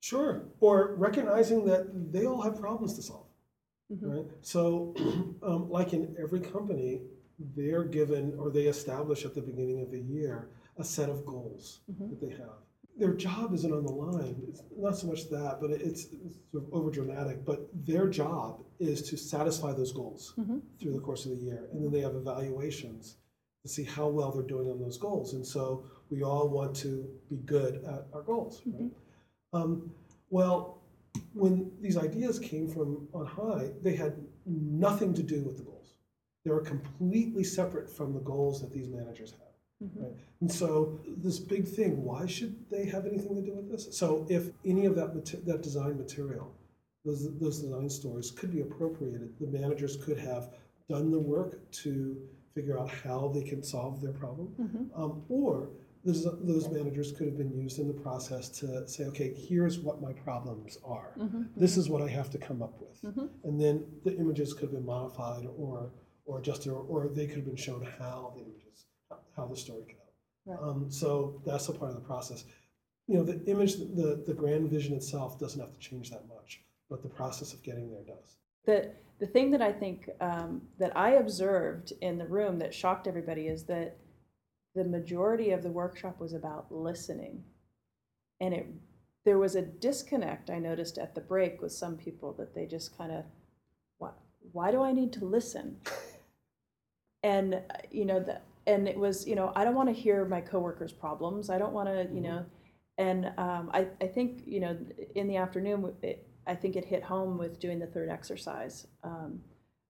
Sure. 0.00 0.42
Or 0.60 0.94
recognizing 0.96 1.64
that 1.66 2.12
they 2.12 2.26
all 2.26 2.40
have 2.42 2.58
problems 2.58 2.94
to 2.94 3.02
solve. 3.02 3.26
Right? 4.00 4.24
So, 4.40 4.94
um, 5.42 5.70
like 5.70 5.92
in 5.92 6.16
every 6.20 6.40
company, 6.40 7.02
they're 7.56 7.84
given 7.84 8.34
or 8.38 8.50
they 8.50 8.62
establish 8.66 9.24
at 9.24 9.34
the 9.34 9.42
beginning 9.42 9.80
of 9.82 9.90
the 9.90 10.00
year 10.00 10.48
a 10.78 10.84
set 10.84 11.08
of 11.10 11.24
goals 11.26 11.80
that 11.98 12.20
they 12.20 12.30
have. 12.30 12.56
Their 12.98 13.14
job 13.14 13.54
isn't 13.54 13.72
on 13.72 13.84
the 13.84 13.92
line. 13.92 14.36
It's 14.48 14.62
not 14.76 14.96
so 14.96 15.06
much 15.06 15.28
that, 15.30 15.58
but 15.60 15.70
it's, 15.70 16.08
it's 16.24 16.38
sort 16.50 16.64
of 16.64 16.72
over 16.72 16.90
dramatic. 16.90 17.44
But 17.44 17.68
their 17.86 18.06
job 18.08 18.62
is 18.78 19.02
to 19.10 19.16
satisfy 19.16 19.72
those 19.72 19.92
goals 19.92 20.34
through 20.80 20.92
the 20.92 21.00
course 21.00 21.24
of 21.24 21.32
the 21.32 21.38
year. 21.38 21.68
And 21.72 21.82
then 21.82 21.90
they 21.90 22.00
have 22.00 22.14
evaluations 22.14 23.16
to 23.62 23.68
see 23.68 23.84
how 23.84 24.08
well 24.08 24.30
they're 24.30 24.42
doing 24.42 24.68
on 24.70 24.80
those 24.80 24.98
goals. 24.98 25.34
And 25.34 25.46
so 25.46 25.84
we 26.10 26.22
all 26.22 26.48
want 26.48 26.76
to 26.76 27.08
be 27.30 27.36
good 27.36 27.76
at 27.84 28.06
our 28.12 28.22
goals. 28.22 28.62
Right? 28.66 28.90
Um, 29.52 29.90
well, 30.30 30.82
when 31.32 31.70
these 31.80 31.96
ideas 31.96 32.38
came 32.38 32.68
from 32.68 33.08
on 33.12 33.26
high, 33.26 33.70
they 33.82 33.94
had 33.94 34.16
nothing 34.46 35.14
to 35.14 35.22
do 35.22 35.42
with 35.42 35.56
the 35.56 35.62
goals. 35.62 35.94
They 36.44 36.50
were 36.50 36.60
completely 36.60 37.44
separate 37.44 37.88
from 37.88 38.12
the 38.12 38.20
goals 38.20 38.60
that 38.60 38.72
these 38.72 38.88
managers 38.88 39.32
had. 39.94 40.02
Right? 40.02 40.12
And 40.40 40.50
so 40.50 41.00
this 41.06 41.38
big 41.38 41.66
thing, 41.66 42.02
why 42.04 42.26
should 42.26 42.54
they 42.70 42.84
have 42.86 43.06
anything 43.06 43.34
to 43.36 43.42
do 43.42 43.54
with 43.54 43.70
this? 43.70 43.88
So 43.96 44.26
if 44.28 44.50
any 44.64 44.86
of 44.86 44.94
that 44.96 45.14
mate- 45.14 45.44
that 45.46 45.62
design 45.62 45.98
material, 45.98 46.52
those 47.04 47.28
those 47.38 47.60
design 47.60 47.88
stories 47.90 48.30
could 48.30 48.52
be 48.52 48.60
appropriated, 48.60 49.34
the 49.40 49.46
managers 49.46 49.96
could 49.96 50.18
have 50.18 50.50
done 50.88 51.10
the 51.10 51.18
work 51.18 51.70
to 51.82 52.16
figure 52.54 52.78
out 52.78 52.90
how 52.90 53.28
they 53.34 53.42
can 53.42 53.62
solve 53.62 54.00
their 54.02 54.12
problem, 54.12 54.48
mm-hmm. 54.60 55.02
um, 55.02 55.22
or 55.28 55.70
those, 56.04 56.26
those 56.42 56.68
managers 56.68 57.12
could 57.12 57.26
have 57.26 57.38
been 57.38 57.52
used 57.52 57.78
in 57.78 57.86
the 57.86 57.94
process 57.94 58.48
to 58.48 58.86
say, 58.88 59.04
okay, 59.04 59.32
here's 59.34 59.78
what 59.78 60.02
my 60.02 60.12
problems 60.12 60.76
are. 60.84 61.12
Mm-hmm. 61.18 61.42
This 61.56 61.76
is 61.76 61.88
what 61.88 62.02
I 62.02 62.08
have 62.08 62.28
to 62.30 62.38
come 62.38 62.60
up 62.60 62.80
with. 62.80 62.98
And 63.44 63.60
then 63.60 63.84
the 64.04 64.16
images 64.16 64.52
could 64.52 64.62
have 64.62 64.72
been 64.72 64.84
modified 64.84 65.46
or, 65.56 65.92
or 66.24 66.38
adjusted, 66.40 66.72
or, 66.72 66.82
or 66.82 67.08
they 67.08 67.26
could 67.26 67.36
have 67.36 67.46
been 67.46 67.56
shown 67.56 67.86
how 67.98 68.32
the 68.34 68.42
images, 68.42 68.86
how 69.36 69.46
the 69.46 69.56
story 69.56 69.84
could 69.84 69.96
Right. 70.44 70.58
Um, 70.60 70.90
so 70.90 71.40
that's 71.46 71.68
a 71.68 71.72
part 71.72 71.90
of 71.90 71.96
the 71.96 72.02
process. 72.02 72.44
You 73.06 73.16
know, 73.16 73.24
the 73.24 73.44
image, 73.46 73.76
the, 73.76 74.22
the 74.26 74.34
grand 74.34 74.70
vision 74.70 74.94
itself 74.94 75.38
doesn't 75.38 75.60
have 75.60 75.72
to 75.72 75.78
change 75.78 76.10
that 76.10 76.26
much, 76.28 76.62
but 76.90 77.02
the 77.02 77.08
process 77.08 77.52
of 77.52 77.62
getting 77.62 77.90
there 77.90 78.02
does. 78.02 78.36
The, 78.64 78.90
the 79.18 79.26
thing 79.26 79.50
that 79.52 79.62
I 79.62 79.72
think 79.72 80.08
um, 80.20 80.62
that 80.78 80.96
I 80.96 81.12
observed 81.12 81.92
in 82.00 82.18
the 82.18 82.26
room 82.26 82.58
that 82.58 82.74
shocked 82.74 83.06
everybody 83.06 83.46
is 83.46 83.64
that 83.64 83.98
the 84.74 84.84
majority 84.84 85.50
of 85.50 85.62
the 85.62 85.70
workshop 85.70 86.18
was 86.20 86.32
about 86.32 86.72
listening. 86.72 87.44
And 88.40 88.54
it, 88.54 88.66
there 89.24 89.38
was 89.38 89.54
a 89.54 89.62
disconnect 89.62 90.50
I 90.50 90.58
noticed 90.58 90.98
at 90.98 91.14
the 91.14 91.20
break 91.20 91.60
with 91.60 91.72
some 91.72 91.96
people 91.96 92.32
that 92.34 92.54
they 92.54 92.66
just 92.66 92.96
kind 92.96 93.12
of, 93.12 93.24
why, 93.98 94.10
why 94.52 94.72
do 94.72 94.82
I 94.82 94.92
need 94.92 95.12
to 95.14 95.24
listen? 95.24 95.76
And, 97.22 97.54
uh, 97.54 97.60
you 97.90 98.04
know, 98.04 98.18
the, 98.18 98.40
and 98.66 98.88
it 98.88 98.96
was, 98.96 99.26
you 99.26 99.34
know, 99.34 99.52
I 99.56 99.64
don't 99.64 99.74
want 99.74 99.88
to 99.88 99.94
hear 99.94 100.24
my 100.24 100.40
coworkers' 100.40 100.92
problems. 100.92 101.50
I 101.50 101.58
don't 101.58 101.72
want 101.72 101.88
to, 101.88 102.08
you 102.14 102.20
know, 102.20 102.44
and 102.98 103.26
um, 103.38 103.70
I, 103.72 103.88
I 104.00 104.06
think, 104.06 104.42
you 104.46 104.60
know, 104.60 104.76
in 105.14 105.26
the 105.28 105.36
afternoon, 105.36 105.92
it, 106.02 106.26
I 106.46 106.54
think 106.54 106.76
it 106.76 106.84
hit 106.84 107.02
home 107.02 107.38
with 107.38 107.58
doing 107.58 107.78
the 107.78 107.86
third 107.86 108.08
exercise. 108.08 108.86
Um, 109.04 109.40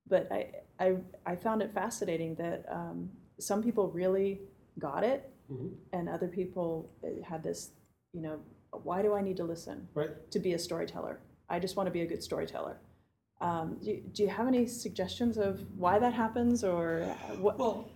but 0.09 0.31
I, 0.31 0.51
I, 0.81 0.97
I 1.27 1.37
found 1.37 1.63
it 1.63 1.73
fascinating 1.73 2.35
that 2.37 2.65
um, 2.71 3.11
some 3.39 3.63
people 3.63 3.89
really 3.89 4.41
got 4.79 5.05
it, 5.05 5.29
Mhm. 5.51 5.75
and 5.93 6.09
other 6.09 6.29
people 6.29 6.89
uh, 7.05 7.09
had 7.25 7.43
this, 7.43 7.73
you 8.13 8.23
know, 8.23 8.39
why 8.71 9.03
do 9.03 9.13
I 9.13 9.21
need 9.21 9.37
to 9.39 9.45
listen 9.45 9.89
Right? 9.93 10.11
to 10.31 10.39
be 10.39 10.53
a 10.55 10.59
storyteller? 10.59 11.19
I 11.51 11.59
just 11.59 11.77
want 11.77 11.89
to 11.89 11.91
be 11.91 12.03
a 12.03 12.07
good 12.07 12.23
storyteller. 12.23 12.79
Um, 13.41 13.77
do, 13.83 14.01
do 14.13 14.23
you 14.23 14.29
have 14.31 14.47
any 14.47 14.67
suggestions 14.67 15.37
of 15.37 15.61
why 15.77 15.99
that 15.99 16.15
happens, 16.15 16.63
or 16.65 17.01
what? 17.39 17.59
Well, 17.59 17.91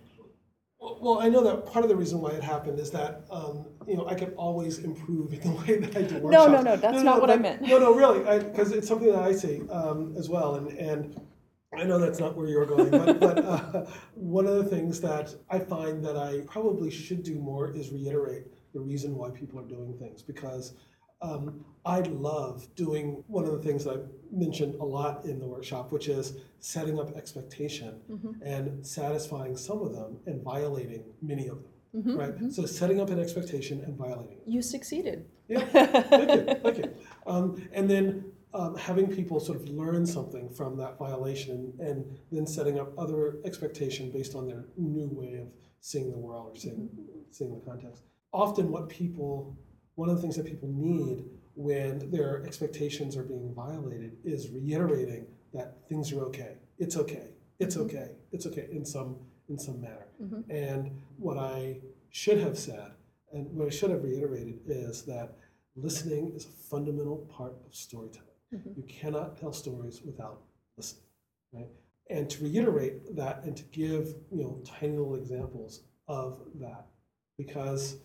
well, 1.01 1.19
I 1.19 1.29
know 1.29 1.43
that 1.43 1.65
part 1.65 1.83
of 1.85 1.89
the 1.89 1.95
reason 1.95 2.21
why 2.21 2.31
it 2.31 2.43
happened 2.43 2.79
is 2.79 2.91
that, 2.91 3.25
um, 3.29 3.65
you 3.87 3.95
know, 3.95 4.07
I 4.07 4.15
could 4.15 4.33
always 4.35 4.79
improve 4.79 5.33
in 5.33 5.41
the 5.41 5.51
way 5.61 5.77
that 5.79 5.95
I 5.95 6.01
do 6.03 6.19
workshops. 6.19 6.31
No, 6.31 6.47
no, 6.47 6.61
no, 6.61 6.75
that's 6.75 7.03
not 7.03 7.21
what 7.21 7.29
I 7.29 7.37
meant. 7.37 7.61
No, 7.61 7.79
no, 7.79 7.93
really, 7.93 8.19
because 8.39 8.71
it's 8.71 8.87
something 8.87 9.11
that 9.11 9.23
I 9.23 9.33
see 9.33 9.67
um, 9.69 10.15
as 10.17 10.29
well, 10.29 10.55
and, 10.55 10.67
and 10.77 11.19
I 11.77 11.83
know 11.83 11.99
that's 11.99 12.19
not 12.19 12.35
where 12.35 12.47
you're 12.47 12.65
going, 12.65 12.89
but, 12.89 13.19
but 13.19 13.45
uh, 13.45 13.85
one 14.13 14.47
of 14.47 14.55
the 14.55 14.63
things 14.63 15.01
that 15.01 15.35
I 15.49 15.59
find 15.59 16.03
that 16.05 16.17
I 16.17 16.41
probably 16.47 16.89
should 16.89 17.23
do 17.23 17.35
more 17.35 17.71
is 17.71 17.91
reiterate 17.91 18.45
the 18.73 18.79
reason 18.79 19.15
why 19.15 19.29
people 19.29 19.59
are 19.59 19.67
doing 19.67 19.97
things, 19.97 20.21
because 20.21 20.73
um, 21.21 21.65
I 21.85 21.99
love 22.01 22.67
doing 22.75 23.23
one 23.27 23.45
of 23.45 23.51
the 23.51 23.59
things 23.59 23.85
that 23.85 23.93
I 23.95 23.99
mentioned 24.31 24.75
a 24.75 24.83
lot 24.85 25.25
in 25.25 25.39
the 25.39 25.47
workshop, 25.47 25.91
which 25.91 26.09
is 26.09 26.33
setting 26.59 26.99
up 26.99 27.15
expectation 27.15 28.01
and 28.41 28.85
satisfying 28.85 29.55
some 29.55 29.81
of 29.81 29.93
them 29.93 30.19
and 30.25 30.43
violating 30.43 31.03
many 31.21 31.47
of 31.47 31.59
them. 31.63 32.17
right? 32.17 32.51
So 32.51 32.65
setting 32.65 32.99
up 33.01 33.09
an 33.09 33.19
expectation 33.19 33.81
and 33.85 33.97
violating 33.97 34.37
it. 34.37 34.43
You 34.45 34.61
succeeded. 34.61 35.25
Yeah, 35.47 35.59
thank 35.65 36.29
you, 36.29 36.55
thank 36.61 36.77
you. 36.77 36.93
Um, 37.25 37.67
and 37.71 37.89
then 37.89 38.25
um, 38.53 38.75
having 38.75 39.07
people 39.07 39.39
sort 39.39 39.59
of 39.61 39.69
learn 39.69 40.05
something 40.05 40.49
from 40.49 40.77
that 40.77 40.97
violation 40.97 41.73
and 41.79 42.05
then 42.31 42.45
setting 42.45 42.79
up 42.79 42.91
other 42.97 43.37
expectation 43.45 44.11
based 44.11 44.35
on 44.35 44.45
their 44.47 44.65
new 44.77 45.07
way 45.07 45.35
of 45.35 45.47
seeing 45.79 46.11
the 46.11 46.17
world 46.17 46.51
or 46.53 46.59
seeing, 46.59 46.89
seeing 47.31 47.53
the 47.55 47.61
context. 47.61 48.03
Often, 48.33 48.71
what 48.71 48.89
people, 48.89 49.57
one 49.97 50.09
of 50.09 50.15
the 50.15 50.21
things 50.21 50.35
that 50.37 50.45
people 50.45 50.69
need 50.71 51.25
when 51.55 52.09
their 52.11 52.45
expectations 52.45 53.17
are 53.17 53.23
being 53.23 53.53
violated 53.53 54.15
is 54.23 54.49
reiterating 54.49 55.25
that 55.53 55.77
things 55.89 56.11
are 56.13 56.21
okay. 56.25 56.53
It's 56.77 56.95
okay. 56.97 57.29
It's 57.59 57.75
mm-hmm. 57.75 57.85
okay. 57.85 58.11
It's 58.31 58.45
okay 58.45 58.67
in 58.71 58.85
some 58.85 59.17
in 59.49 59.57
some 59.57 59.81
manner. 59.81 60.07
Mm-hmm. 60.21 60.51
And 60.51 61.01
what 61.17 61.37
I 61.37 61.79
should 62.09 62.39
have 62.39 62.57
said, 62.57 62.91
and 63.33 63.51
what 63.53 63.67
I 63.67 63.71
should 63.71 63.91
have 63.91 64.03
reiterated, 64.03 64.59
is 64.67 65.03
that 65.03 65.37
listening 65.75 66.33
is 66.35 66.45
a 66.45 66.49
fundamental 66.49 67.17
part 67.35 67.55
of 67.65 67.73
storytelling. 67.73 68.27
Mm-hmm. 68.53 68.71
You 68.77 68.83
cannot 68.83 69.37
tell 69.37 69.53
stories 69.53 70.01
without 70.03 70.41
listening, 70.77 71.03
right? 71.53 71.69
and 72.09 72.29
to 72.29 72.43
reiterate 72.43 73.15
that 73.15 73.43
and 73.43 73.55
to 73.57 73.63
give 73.63 74.13
you 74.31 74.43
know 74.43 74.61
tiny 74.65 74.97
little 74.97 75.15
examples 75.15 75.81
of 76.07 76.39
that 76.55 76.85
because 77.37 77.97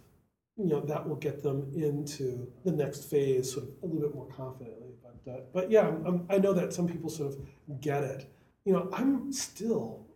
you 0.56 0.66
know 0.66 0.80
that 0.80 1.08
will 1.08 1.16
get 1.16 1.42
them 1.42 1.70
into 1.74 2.46
the 2.64 2.72
next 2.72 3.10
phase 3.10 3.52
sort 3.52 3.66
of 3.66 3.70
a 3.82 3.86
little 3.86 4.08
bit 4.08 4.14
more 4.14 4.28
confidently. 4.28 4.90
But 5.02 5.32
uh, 5.32 5.40
but 5.52 5.70
yeah 5.70 5.88
I'm, 5.88 6.26
i 6.30 6.38
know 6.38 6.52
that 6.52 6.72
some 6.72 6.88
people 6.88 7.10
sort 7.10 7.34
of 7.34 7.80
get 7.80 8.04
it. 8.04 8.32
You 8.64 8.72
know 8.72 8.88
i'm 8.92 9.32
still 9.32 10.06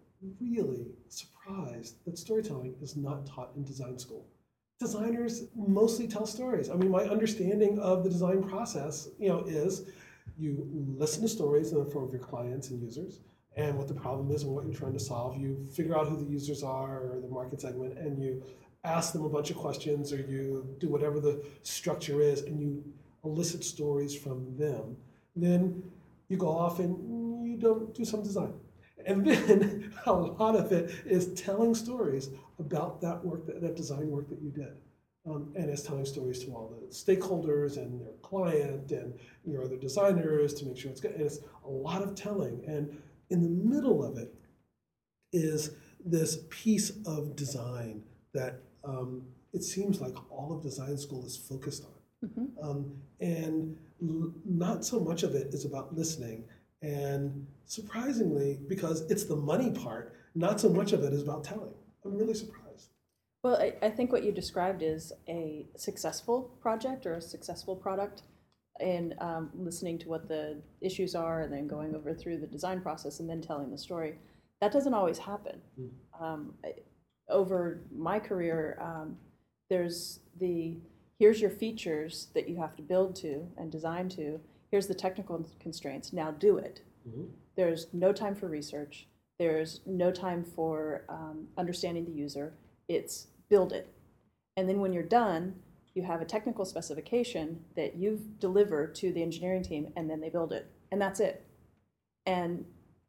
really 0.41 0.87
surprised 1.09 2.05
that 2.05 2.19
storytelling 2.19 2.75
is 2.83 2.97
not 2.97 3.27
taught 3.27 3.53
in 3.57 3.65
design 3.65 3.99
school. 3.99 4.27
Designers 4.79 5.45
mostly 5.55 6.07
tell 6.07 6.27
stories. 6.27 6.71
I 6.71 6.75
mean 6.75 6.91
my 6.91 7.05
understanding 7.05 7.79
of 7.79 8.05
the 8.05 8.11
design 8.11 8.43
process 8.43 9.09
you 9.19 9.29
know 9.29 9.45
is 9.47 9.89
you 10.39 10.69
listen 10.99 11.23
to 11.23 11.29
stories 11.29 11.73
in 11.73 11.79
the 11.79 11.91
form 11.91 12.05
of 12.05 12.13
your 12.13 12.21
clients 12.21 12.71
and 12.71 12.83
users 12.83 13.21
and 13.57 13.77
what 13.77 13.89
the 13.89 13.95
problem 13.95 14.31
is 14.31 14.43
and 14.43 14.53
what 14.53 14.65
you're 14.67 14.75
trying 14.75 14.93
to 14.93 15.01
solve. 15.01 15.39
You 15.39 15.67
figure 15.75 15.97
out 15.97 16.09
who 16.09 16.17
the 16.17 16.31
users 16.31 16.63
are 16.63 16.99
or 16.99 17.21
the 17.23 17.29
market 17.29 17.61
segment, 17.61 17.99
and 17.99 18.23
you 18.23 18.43
ask 18.85 19.13
them 19.13 19.25
a 19.25 19.29
bunch 19.29 19.51
of 19.51 19.57
questions 19.57 20.13
or 20.13 20.17
you 20.17 20.77
do 20.79 20.89
whatever 20.89 21.21
the 21.21 21.45
structure 21.63 22.21
is, 22.21 22.43
and 22.43 22.61
you 22.61 22.85
elicit 23.25 23.65
stories 23.65 24.17
from 24.17 24.57
them. 24.57 24.97
Then 25.35 25.83
you 26.29 26.37
go 26.37 26.49
off 26.49 26.79
and 26.79 27.47
you 27.47 27.57
don't 27.57 27.95
do 27.95 28.05
some 28.05 28.23
design. 28.23 28.55
And 29.05 29.27
then 29.27 29.93
a 30.07 30.13
lot 30.13 30.57
of 30.57 30.73
it 30.73 30.95
is 31.05 31.33
telling 31.35 31.75
stories 31.75 32.31
about 32.59 33.01
that 33.03 33.25
work, 33.25 33.47
that, 33.47 33.61
that 33.61 33.77
design 33.77 34.09
work 34.11 34.29
that 34.31 34.41
you 34.41 34.51
did. 34.51 34.73
Um, 35.29 35.53
and 35.57 35.69
it's 35.69 35.83
telling 35.83 36.05
stories 36.05 36.45
to 36.45 36.53
all 36.53 36.73
the 36.73 36.87
stakeholders 36.95 37.79
and 37.79 38.01
their 38.01 38.13
client 38.23 38.93
and 38.93 39.13
your 39.45 39.65
other 39.65 39.77
designers 39.77 40.55
to 40.55 40.67
make 40.67 40.79
sure 40.79 40.91
it's 40.91 41.01
good. 41.01 41.13
And 41.13 41.23
it's 41.23 41.41
a 41.65 41.69
lot 41.69 42.03
of 42.03 42.15
telling. 42.15 42.63
And 42.67 42.97
in 43.31 43.43
the 43.43 43.49
middle 43.49 44.05
of 44.05 44.19
it 44.19 44.33
is 45.33 45.73
this 46.05 46.39
piece 46.49 46.93
of 47.07 47.35
design 47.35 48.03
that 48.35 48.61
um, 48.87 49.23
it 49.53 49.63
seems 49.63 50.01
like 50.01 50.17
all 50.31 50.53
of 50.53 50.63
design 50.63 50.97
school 50.97 51.25
is 51.25 51.37
focused 51.37 51.85
on. 51.85 52.29
Mm-hmm. 52.29 52.69
Um, 52.69 52.93
and 53.21 53.77
l- 54.03 54.33
not 54.45 54.85
so 54.85 55.01
much 55.01 55.23
of 55.23 55.35
it 55.35 55.49
is 55.55 55.65
about 55.65 55.95
listening. 55.95 56.45
And 56.83 57.47
surprisingly, 57.65 58.61
because 58.69 59.11
it's 59.11 59.25
the 59.25 59.37
money 59.37 59.71
part, 59.71 60.15
not 60.35 60.61
so 60.61 60.69
much 60.69 60.93
of 60.93 61.03
it 61.03 61.13
is 61.13 61.23
about 61.23 61.45
telling. 61.45 61.75
I'm 62.05 62.17
really 62.17 62.35
surprised. 62.35 62.91
Well, 63.43 63.57
I, 63.57 63.75
I 63.83 63.91
think 63.91 64.13
what 64.13 64.25
you 64.25 64.33
described 64.33 64.83
is 64.83 65.13
a 65.29 65.67
successful 65.77 66.57
project 66.61 67.07
or 67.07 67.15
a 67.15 67.21
successful 67.21 67.77
product 67.77 68.23
and 68.81 69.15
um, 69.21 69.51
listening 69.55 69.99
to 70.01 70.09
what 70.09 70.29
the 70.29 70.61
issues 70.81 71.15
are 71.15 71.43
and 71.43 71.53
then 71.53 71.67
going 71.67 71.95
over 71.95 72.15
through 72.15 72.39
the 72.39 72.47
design 72.47 72.81
process 72.81 73.21
and 73.21 73.29
then 73.31 73.41
telling 73.41 73.71
the 73.71 73.79
story. 73.79 74.19
That 74.61 74.73
doesn't 74.73 74.95
always 74.95 75.19
happen. 75.19 75.61
Mm. 75.81 75.91
Um, 76.21 76.55
I, 76.65 76.73
over 77.29 77.81
my 77.95 78.19
career, 78.19 78.79
um, 78.81 79.17
there's 79.69 80.21
the 80.39 80.79
here's 81.19 81.41
your 81.41 81.51
features 81.51 82.29
that 82.35 82.49
you 82.49 82.57
have 82.57 82.77
to 82.77 82.83
build 82.83 83.17
to 83.17 83.47
and 83.57 83.73
design 83.73 84.09
to. 84.11 84.41
Here's 84.71 84.87
the 84.87 84.95
technical 84.95 85.49
constraints. 85.61 86.13
Now 86.13 86.31
do 86.31 86.59
it. 86.59 86.83
Mm-hmm. 87.09 87.25
There's 87.57 87.87
no 87.93 88.13
time 88.13 88.35
for 88.35 88.49
research. 88.49 89.07
There's 89.39 89.81
no 89.87 90.11
time 90.11 90.45
for 90.45 91.05
um, 91.09 91.49
understanding 91.57 92.05
the 92.05 92.13
user. 92.13 92.55
It's 92.89 93.29
build 93.49 93.73
it. 93.73 93.93
And 94.57 94.69
then 94.69 94.81
when 94.81 94.93
you're 94.93 95.03
done, 95.03 95.57
you 95.97 96.03
have 96.03 96.21
a 96.21 96.27
technical 96.27 96.67
specification 96.67 97.65
that 97.75 97.97
you've 97.97 98.39
delivered 98.39 98.95
to 98.97 99.13
the 99.13 99.23
engineering 99.23 99.63
team 99.63 99.91
and 99.97 100.11
then 100.11 100.21
they 100.21 100.29
build 100.29 100.53
it 100.53 100.71
and 100.93 101.01
that's 101.01 101.21
it 101.21 101.45
and 102.27 102.65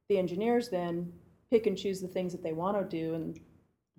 the 0.07 0.17
engineers 0.17 0.69
then 0.69 1.11
pick 1.51 1.67
and 1.67 1.77
choose 1.77 1.99
the 1.99 2.07
things 2.07 2.31
that 2.31 2.41
they 2.41 2.53
want 2.53 2.77
to 2.77 2.97
do 2.97 3.13
and 3.13 3.39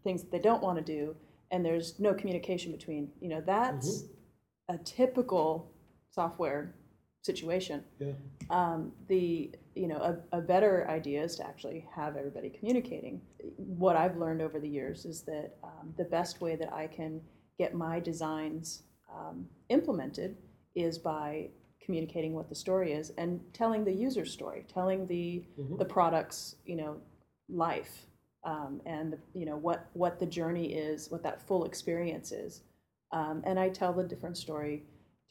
things 0.04 0.22
that 0.22 0.30
they 0.30 0.38
don't 0.38 0.62
want 0.62 0.78
to 0.78 0.84
do 0.84 1.14
and 1.50 1.64
there's 1.64 1.98
no 1.98 2.14
communication 2.14 2.72
between 2.72 3.11
you 3.20 3.28
know 3.28 3.42
that's 3.44 4.02
mm-hmm. 4.02 4.74
a 4.74 4.78
typical 4.78 5.70
software 6.11 6.74
situation 7.22 7.82
yeah. 7.98 8.12
um, 8.50 8.92
the 9.08 9.50
you 9.74 9.88
know 9.88 9.98
a, 10.32 10.38
a 10.38 10.40
better 10.40 10.88
idea 10.88 11.22
is 11.22 11.37
to 11.37 11.46
actually 11.46 11.87
have 11.94 12.16
everybody 12.16 12.48
communicating 12.48 13.20
what 13.56 13.96
i've 13.96 14.16
learned 14.16 14.40
over 14.40 14.58
the 14.58 14.68
years 14.68 15.04
is 15.04 15.22
that 15.22 15.56
um, 15.62 15.92
the 15.96 16.04
best 16.04 16.40
way 16.40 16.56
that 16.56 16.72
i 16.72 16.87
can 16.87 17.20
get 17.58 17.74
my 17.74 17.98
designs 17.98 18.82
um, 19.12 19.46
implemented 19.68 20.37
is 20.74 20.98
by 20.98 21.48
communicating 21.88 22.34
what 22.34 22.50
the 22.50 22.54
story 22.54 22.92
is 22.92 23.11
and 23.16 23.40
telling 23.54 23.82
the 23.82 23.92
user 23.92 24.26
story, 24.26 24.66
telling 24.72 25.06
the 25.06 25.42
mm-hmm. 25.58 25.78
the 25.78 25.84
product's 25.84 26.56
you 26.66 26.76
know 26.76 26.96
life 27.48 28.04
um, 28.48 28.80
and 28.87 29.12
the, 29.12 29.18
you 29.34 29.44
know 29.44 29.56
what 29.56 29.88
what 29.92 30.18
the 30.18 30.24
journey 30.26 30.72
is, 30.72 31.11
what 31.11 31.22
that 31.22 31.46
full 31.46 31.64
experience 31.64 32.32
is, 32.32 32.62
um, 33.12 33.42
and 33.44 33.58
I 33.58 33.68
tell 33.68 33.92
the 33.92 34.02
different 34.02 34.38
story 34.38 34.84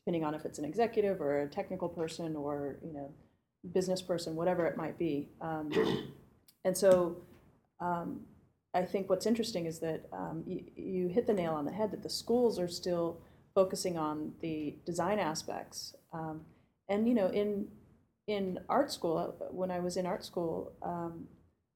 depending 0.05 0.23
on 0.23 0.35
if 0.35 0.45
it's 0.45 0.59
an 0.59 0.65
executive 0.65 1.19
or 1.19 1.41
a 1.41 1.47
technical 1.47 1.89
person 1.89 2.35
or 2.35 2.77
you 2.85 2.93
know 2.93 3.11
business 3.73 4.01
person, 4.01 4.35
whatever 4.35 4.67
it 4.67 4.77
might 4.77 4.99
be, 4.99 5.29
um, 5.41 5.71
and 6.63 6.77
so 6.77 7.17
um, 7.79 8.21
I 8.75 8.83
think 8.83 9.09
what's 9.09 9.25
interesting 9.25 9.65
is 9.65 9.79
that 9.79 10.05
um, 10.13 10.43
you, 10.45 10.63
you 10.75 11.07
hit 11.07 11.25
the 11.25 11.33
nail 11.33 11.53
on 11.53 11.65
the 11.65 11.71
head 11.71 11.89
that 11.91 12.03
the 12.03 12.09
schools 12.09 12.59
are 12.59 12.67
still 12.67 13.19
focusing 13.55 13.97
on 13.97 14.33
the 14.41 14.75
design 14.85 15.17
aspects. 15.17 15.95
Um, 16.13 16.41
and 16.87 17.07
you 17.07 17.15
know, 17.15 17.29
in 17.29 17.67
in 18.27 18.59
art 18.69 18.91
school, 18.91 19.35
when 19.49 19.71
I 19.71 19.79
was 19.79 19.97
in 19.97 20.05
art 20.05 20.23
school, 20.23 20.73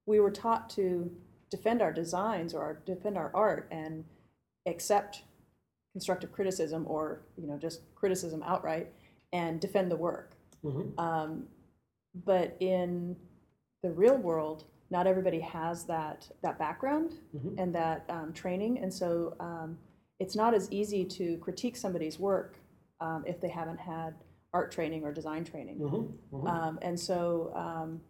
we 0.06 0.20
were 0.20 0.30
taught 0.30 0.70
to 0.70 1.10
defend 1.52 1.82
our 1.82 1.92
designs 1.92 2.54
or 2.54 2.62
our, 2.62 2.74
defend 2.86 3.16
our 3.18 3.30
art 3.34 3.68
and 3.70 4.04
accept 4.66 5.22
constructive 5.92 6.32
criticism 6.32 6.86
or 6.88 7.20
you 7.36 7.46
know 7.46 7.58
just 7.58 7.82
criticism 7.94 8.42
outright 8.44 8.88
and 9.34 9.60
defend 9.60 9.90
the 9.90 9.96
work. 9.96 10.32
Mm-hmm. 10.64 10.98
Um, 10.98 11.44
but 12.24 12.56
in 12.60 13.16
the 13.82 13.90
real 13.90 14.16
world, 14.16 14.64
not 14.90 15.06
everybody 15.06 15.40
has 15.40 15.84
that 15.84 16.26
that 16.42 16.58
background 16.58 17.16
mm-hmm. 17.36 17.58
and 17.58 17.74
that 17.74 18.06
um, 18.08 18.32
training, 18.32 18.78
and 18.78 18.92
so 18.92 19.36
um, 19.38 19.76
it's 20.18 20.34
not 20.34 20.54
as 20.54 20.72
easy 20.72 21.04
to 21.04 21.36
critique 21.38 21.76
somebody's 21.76 22.18
work 22.18 22.56
um, 23.00 23.24
if 23.26 23.40
they 23.42 23.48
haven't 23.48 23.78
had 23.78 24.14
art 24.54 24.72
training 24.72 25.04
or 25.04 25.12
design 25.12 25.44
training. 25.44 25.78
Mm-hmm. 25.78 26.36
Mm-hmm. 26.36 26.46
Um, 26.46 26.78
and 26.80 26.98
so 26.98 27.52
um, 27.54 28.00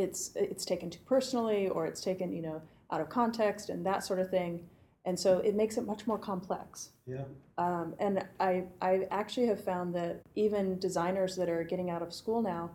it's 0.00 0.32
it's 0.34 0.64
taken 0.64 0.90
too 0.90 1.00
personally, 1.06 1.68
or 1.68 1.86
it's 1.86 2.00
taken 2.00 2.32
you 2.32 2.42
know 2.42 2.62
out 2.90 3.00
of 3.00 3.08
context 3.08 3.70
and 3.70 3.84
that 3.86 4.04
sort 4.04 4.18
of 4.18 4.30
thing, 4.30 4.68
and 5.04 5.18
so 5.18 5.38
it 5.38 5.54
makes 5.54 5.76
it 5.76 5.86
much 5.86 6.06
more 6.06 6.18
complex. 6.18 6.90
Yeah. 7.06 7.24
Um, 7.58 7.94
and 7.98 8.24
I 8.38 8.64
I 8.80 9.06
actually 9.10 9.46
have 9.46 9.62
found 9.62 9.94
that 9.94 10.22
even 10.34 10.78
designers 10.78 11.36
that 11.36 11.48
are 11.48 11.64
getting 11.64 11.90
out 11.90 12.02
of 12.02 12.12
school 12.12 12.42
now 12.42 12.70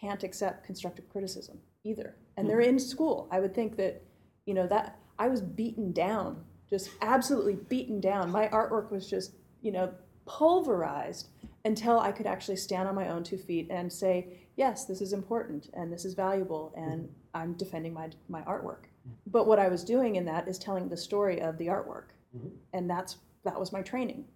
can't 0.00 0.22
accept 0.22 0.64
constructive 0.64 1.08
criticism 1.10 1.58
either 1.84 2.16
and 2.40 2.48
they're 2.48 2.60
in 2.60 2.78
school. 2.78 3.28
I 3.30 3.38
would 3.38 3.54
think 3.54 3.76
that, 3.76 4.02
you 4.46 4.54
know, 4.54 4.66
that 4.68 4.98
I 5.18 5.28
was 5.28 5.42
beaten 5.42 5.92
down, 5.92 6.42
just 6.70 6.90
absolutely 7.02 7.56
beaten 7.68 8.00
down. 8.00 8.30
My 8.30 8.48
artwork 8.48 8.90
was 8.90 9.08
just, 9.08 9.34
you 9.60 9.72
know, 9.72 9.92
pulverized 10.26 11.28
until 11.64 12.00
I 12.00 12.12
could 12.12 12.26
actually 12.26 12.56
stand 12.56 12.88
on 12.88 12.94
my 12.94 13.08
own 13.08 13.22
two 13.22 13.36
feet 13.36 13.68
and 13.70 13.92
say, 13.92 14.46
yes, 14.60 14.84
this 14.84 15.00
is 15.00 15.14
important 15.14 15.70
and 15.72 15.90
this 15.90 16.04
is 16.04 16.12
valuable 16.12 16.70
and 16.76 17.08
I'm 17.32 17.54
defending 17.54 17.94
my, 17.94 18.10
my 18.28 18.42
artwork. 18.42 18.84
But 19.26 19.46
what 19.46 19.58
I 19.58 19.68
was 19.68 19.82
doing 19.82 20.16
in 20.16 20.26
that 20.26 20.46
is 20.46 20.58
telling 20.58 20.86
the 20.86 20.98
story 20.98 21.40
of 21.40 21.56
the 21.56 21.68
artwork. 21.68 22.08
Mm-hmm. 22.36 22.48
And 22.74 22.88
that's 22.88 23.16
that 23.46 23.58
was 23.58 23.72
my 23.72 23.80
training. 23.80 24.26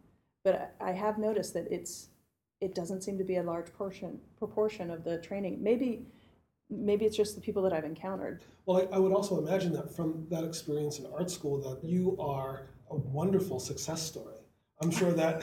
But 0.43 0.75
I 0.81 0.93
have 0.93 1.19
noticed 1.19 1.53
that 1.53 1.67
it's 1.71 2.09
it 2.63 2.75
doesn't 2.75 3.03
seem 3.03 3.19
to 3.19 3.25
be 3.25 3.37
a 3.37 3.43
large 3.43 3.71
portion 3.75 4.19
proportion 4.39 4.91
of 4.91 5.05
the 5.05 5.19
training. 5.19 5.63
Maybe 5.63 6.07
maybe 6.71 7.05
it's 7.05 7.19
just 7.23 7.35
the 7.35 7.43
people 7.43 7.63
that 7.65 7.75
I've 7.75 7.85
encountered. 7.85 8.43
Well, 8.65 8.79
I, 8.81 8.97
I, 8.97 8.99
would 8.99 9.13
also 9.13 9.39
imagine 9.45 9.73
that 9.75 9.95
from 9.95 10.27
that 10.31 10.45
experience 10.45 10.99
in 10.99 11.07
art 11.19 11.31
school, 11.31 11.57
that 11.69 11.87
you 11.87 12.17
are 12.19 12.71
a 12.91 12.97
wonderful 12.97 13.61
success 13.61 14.01
story. 14.03 14.41
I'm 14.83 14.91
sure 14.91 15.13
that 15.13 15.37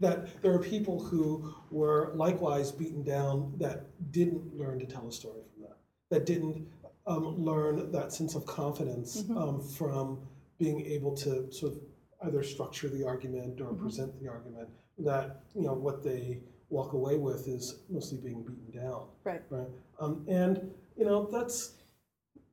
that 0.00 0.42
there 0.42 0.52
are 0.52 0.58
people 0.58 1.02
who 1.02 1.54
were 1.70 2.12
likewise 2.14 2.70
beaten 2.70 3.02
down 3.02 3.52
that 3.58 3.86
didn't 4.12 4.56
learn 4.56 4.78
to 4.78 4.86
tell 4.86 5.08
a 5.08 5.12
story 5.12 5.42
from 5.52 5.62
that, 5.62 5.78
that 6.10 6.26
didn't 6.26 6.66
um, 7.06 7.36
learn 7.36 7.90
that 7.90 8.12
sense 8.12 8.34
of 8.34 8.46
confidence 8.46 9.22
mm-hmm. 9.22 9.36
um, 9.36 9.60
from 9.60 10.18
being 10.58 10.84
able 10.86 11.16
to 11.16 11.50
sort 11.52 11.72
of 11.72 11.78
either 12.26 12.42
structure 12.42 12.88
the 12.88 13.04
argument 13.04 13.60
or 13.60 13.72
mm-hmm. 13.72 13.82
present 13.82 14.20
the 14.20 14.28
argument. 14.28 14.68
That 14.98 15.42
you 15.54 15.62
know 15.62 15.74
what 15.74 16.02
they 16.02 16.40
walk 16.70 16.92
away 16.92 17.16
with 17.16 17.48
is 17.48 17.80
mostly 17.88 18.18
being 18.18 18.42
beaten 18.42 18.82
down. 18.82 19.06
Right. 19.24 19.42
Right. 19.48 19.68
Um, 20.00 20.26
and 20.28 20.70
you 20.96 21.04
know 21.04 21.28
that's 21.30 21.74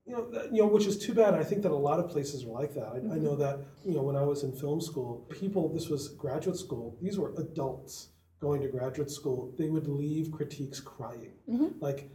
you 0.06 0.14
know 0.14 0.30
that, 0.32 0.54
you 0.54 0.62
know 0.62 0.68
which 0.68 0.86
is 0.86 0.98
too 0.98 1.14
bad. 1.14 1.34
I 1.34 1.44
think 1.44 1.64
that 1.64 1.72
a 1.72 1.76
lot 1.76 2.00
of 2.00 2.10
places 2.10 2.44
are 2.44 2.50
like 2.50 2.74
that. 2.76 2.88
I, 2.88 2.98
mm-hmm. 2.98 3.12
I 3.14 3.18
know 3.18 3.36
that 3.36 3.60
you 3.84 3.96
know 3.96 4.02
when 4.02 4.16
I 4.16 4.24
was 4.24 4.44
in 4.44 4.52
film 4.52 4.82
school, 4.82 5.26
people 5.30 5.70
this 5.74 5.90
was 5.90 6.10
graduate 6.10 6.58
school. 6.58 6.98
These 7.02 7.18
were 7.18 7.34
adults 7.38 8.10
going 8.40 8.62
to 8.62 8.68
graduate 8.68 9.10
school. 9.10 9.54
They 9.58 9.70
would 9.70 9.88
leave 9.88 10.32
critiques 10.32 10.80
crying, 10.80 11.34
mm-hmm. 11.50 11.70
like 11.80 12.10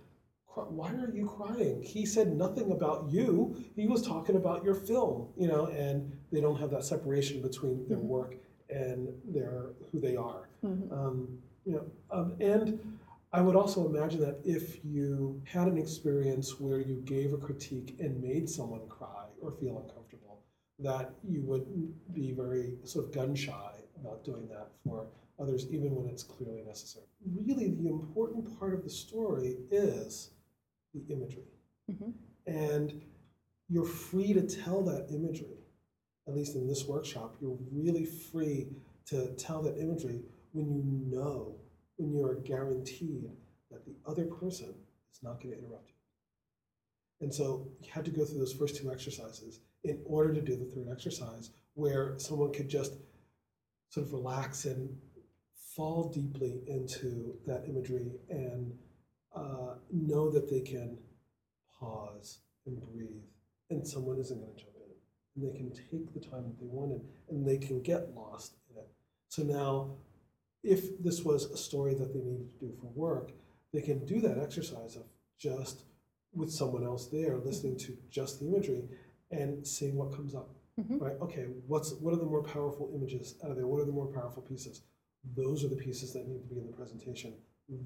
why 0.54 0.90
are 0.92 1.10
you 1.14 1.26
crying? 1.26 1.82
He 1.82 2.04
said 2.04 2.36
nothing 2.36 2.72
about 2.72 3.08
you. 3.08 3.56
He 3.76 3.86
was 3.86 4.02
talking 4.02 4.36
about 4.36 4.64
your 4.64 4.74
film, 4.74 5.28
you 5.36 5.48
know, 5.48 5.66
and 5.66 6.12
they 6.32 6.40
don't 6.40 6.58
have 6.58 6.70
that 6.70 6.84
separation 6.84 7.40
between 7.40 7.88
their 7.88 7.98
work 7.98 8.34
and 8.68 9.08
their 9.24 9.66
who 9.90 10.00
they 10.00 10.16
are. 10.16 10.48
Um, 10.92 11.38
you 11.64 11.72
know, 11.72 11.84
um, 12.10 12.34
and 12.40 12.98
I 13.32 13.40
would 13.40 13.54
also 13.54 13.86
imagine 13.88 14.20
that 14.20 14.40
if 14.44 14.84
you 14.84 15.40
had 15.44 15.68
an 15.68 15.78
experience 15.78 16.58
where 16.58 16.80
you 16.80 17.00
gave 17.04 17.32
a 17.32 17.38
critique 17.38 17.96
and 18.00 18.20
made 18.20 18.50
someone 18.50 18.88
cry 18.88 19.26
or 19.40 19.52
feel 19.52 19.78
uncomfortable, 19.78 20.42
that 20.80 21.14
you 21.22 21.42
would 21.42 22.12
be 22.12 22.32
very 22.32 22.78
sort 22.84 23.04
of 23.06 23.12
gun 23.12 23.34
shy 23.36 23.74
about 24.00 24.24
doing 24.24 24.48
that 24.48 24.72
for 24.84 25.06
others, 25.38 25.66
even 25.70 25.94
when 25.94 26.08
it's 26.08 26.24
clearly 26.24 26.62
necessary. 26.62 27.06
Really, 27.24 27.68
the 27.68 27.88
important 27.88 28.58
part 28.58 28.74
of 28.74 28.82
the 28.82 28.90
story 28.90 29.58
is 29.70 30.30
the 30.92 31.02
imagery. 31.12 31.52
Mhm. 31.88 32.14
And 32.46 33.00
you're 33.68 33.84
free 33.84 34.32
to 34.32 34.42
tell 34.42 34.82
that 34.84 35.12
imagery, 35.12 35.64
at 36.26 36.34
least 36.34 36.56
in 36.56 36.66
this 36.66 36.88
workshop, 36.88 37.36
you're 37.40 37.58
really 37.70 38.04
free 38.04 38.74
to 39.06 39.34
tell 39.36 39.62
that 39.62 39.78
imagery 39.78 40.24
when 40.52 40.72
you 40.72 40.82
know, 40.82 41.59
when 42.00 42.10
you 42.10 42.24
are 42.24 42.36
guaranteed 42.36 43.30
that 43.70 43.84
the 43.84 43.94
other 44.06 44.24
person 44.24 44.74
is 45.12 45.22
not 45.22 45.40
going 45.40 45.54
to 45.54 45.58
interrupt 45.58 45.90
you. 45.90 45.94
And 47.20 47.34
so 47.34 47.68
you 47.82 47.90
had 47.92 48.06
to 48.06 48.10
go 48.10 48.24
through 48.24 48.38
those 48.38 48.54
first 48.54 48.76
two 48.76 48.90
exercises 48.90 49.60
in 49.84 50.00
order 50.06 50.32
to 50.32 50.40
do 50.40 50.56
the 50.56 50.64
third 50.64 50.88
exercise, 50.90 51.50
where 51.74 52.14
someone 52.18 52.52
could 52.52 52.68
just 52.68 52.94
sort 53.90 54.06
of 54.06 54.12
relax 54.12 54.64
and 54.64 54.96
fall 55.76 56.08
deeply 56.08 56.62
into 56.66 57.34
that 57.46 57.64
imagery 57.68 58.12
and 58.30 58.72
uh, 59.36 59.74
know 59.92 60.30
that 60.30 60.50
they 60.50 60.60
can 60.60 60.96
pause 61.78 62.38
and 62.66 62.80
breathe, 62.80 63.22
and 63.68 63.86
someone 63.86 64.18
isn't 64.18 64.40
going 64.40 64.54
to 64.54 64.60
jump 64.60 64.74
in. 64.76 65.42
And 65.42 65.52
they 65.52 65.56
can 65.56 65.70
take 65.70 66.12
the 66.14 66.20
time 66.20 66.44
that 66.44 66.58
they 66.58 66.66
wanted, 66.66 67.02
and 67.28 67.46
they 67.46 67.58
can 67.58 67.82
get 67.82 68.14
lost 68.14 68.56
in 68.70 68.78
it. 68.78 68.88
So 69.28 69.42
now, 69.42 69.96
if 70.62 71.02
this 71.02 71.22
was 71.24 71.46
a 71.46 71.56
story 71.56 71.94
that 71.94 72.12
they 72.12 72.20
needed 72.20 72.50
to 72.50 72.66
do 72.66 72.72
for 72.80 72.86
work, 72.88 73.32
they 73.72 73.80
can 73.80 74.04
do 74.04 74.20
that 74.20 74.38
exercise 74.38 74.96
of 74.96 75.04
just 75.38 75.84
with 76.34 76.52
someone 76.52 76.84
else 76.84 77.06
there, 77.06 77.38
listening 77.38 77.76
to 77.78 77.96
just 78.10 78.40
the 78.40 78.46
imagery 78.46 78.88
and 79.30 79.66
seeing 79.66 79.96
what 79.96 80.12
comes 80.12 80.34
up. 80.34 80.54
Mhm. 80.78 81.00
Right? 81.00 81.20
Okay, 81.20 81.44
what's 81.66 81.92
what 81.94 82.14
are 82.14 82.18
the 82.18 82.24
more 82.24 82.42
powerful 82.42 82.90
images 82.94 83.36
out 83.42 83.50
of 83.50 83.56
there? 83.56 83.66
What 83.66 83.80
are 83.80 83.84
the 83.84 83.92
more 83.92 84.06
powerful 84.06 84.42
pieces? 84.42 84.82
Those 85.34 85.64
are 85.64 85.68
the 85.68 85.76
pieces 85.76 86.12
that 86.14 86.26
need 86.28 86.40
to 86.42 86.48
be 86.48 86.58
in 86.58 86.66
the 86.66 86.72
presentation. 86.72 87.34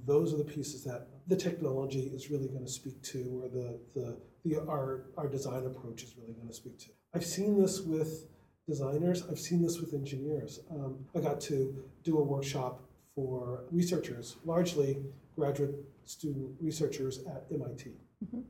Those 0.06 0.32
are 0.32 0.36
the 0.36 0.44
pieces 0.44 0.84
that 0.84 1.08
the 1.26 1.36
technology 1.36 2.06
is 2.06 2.30
really 2.30 2.48
going 2.48 2.64
to 2.64 2.70
speak 2.70 3.02
to, 3.02 3.42
or 3.42 3.48
the 3.48 3.80
the, 3.94 4.18
the 4.44 4.60
our 4.68 5.06
our 5.16 5.28
design 5.28 5.66
approach 5.66 6.02
is 6.04 6.16
really 6.16 6.34
going 6.34 6.48
to 6.48 6.54
speak 6.54 6.78
to. 6.80 6.90
I've 7.12 7.24
seen 7.24 7.58
this 7.60 7.80
with 7.80 8.28
designers. 8.66 9.22
I've 9.28 9.38
seen 9.38 9.62
this 9.62 9.80
with 9.80 9.94
engineers. 9.94 10.60
Um, 10.70 11.04
I 11.14 11.20
got 11.20 11.40
to 11.42 11.84
do 12.02 12.18
a 12.18 12.22
workshop 12.22 12.82
for 13.14 13.64
researchers, 13.70 14.36
largely 14.44 14.98
graduate 15.36 15.74
student 16.04 16.56
researchers 16.60 17.24
at 17.26 17.46
MIT. 17.50 17.92
Mhm. 18.24 18.44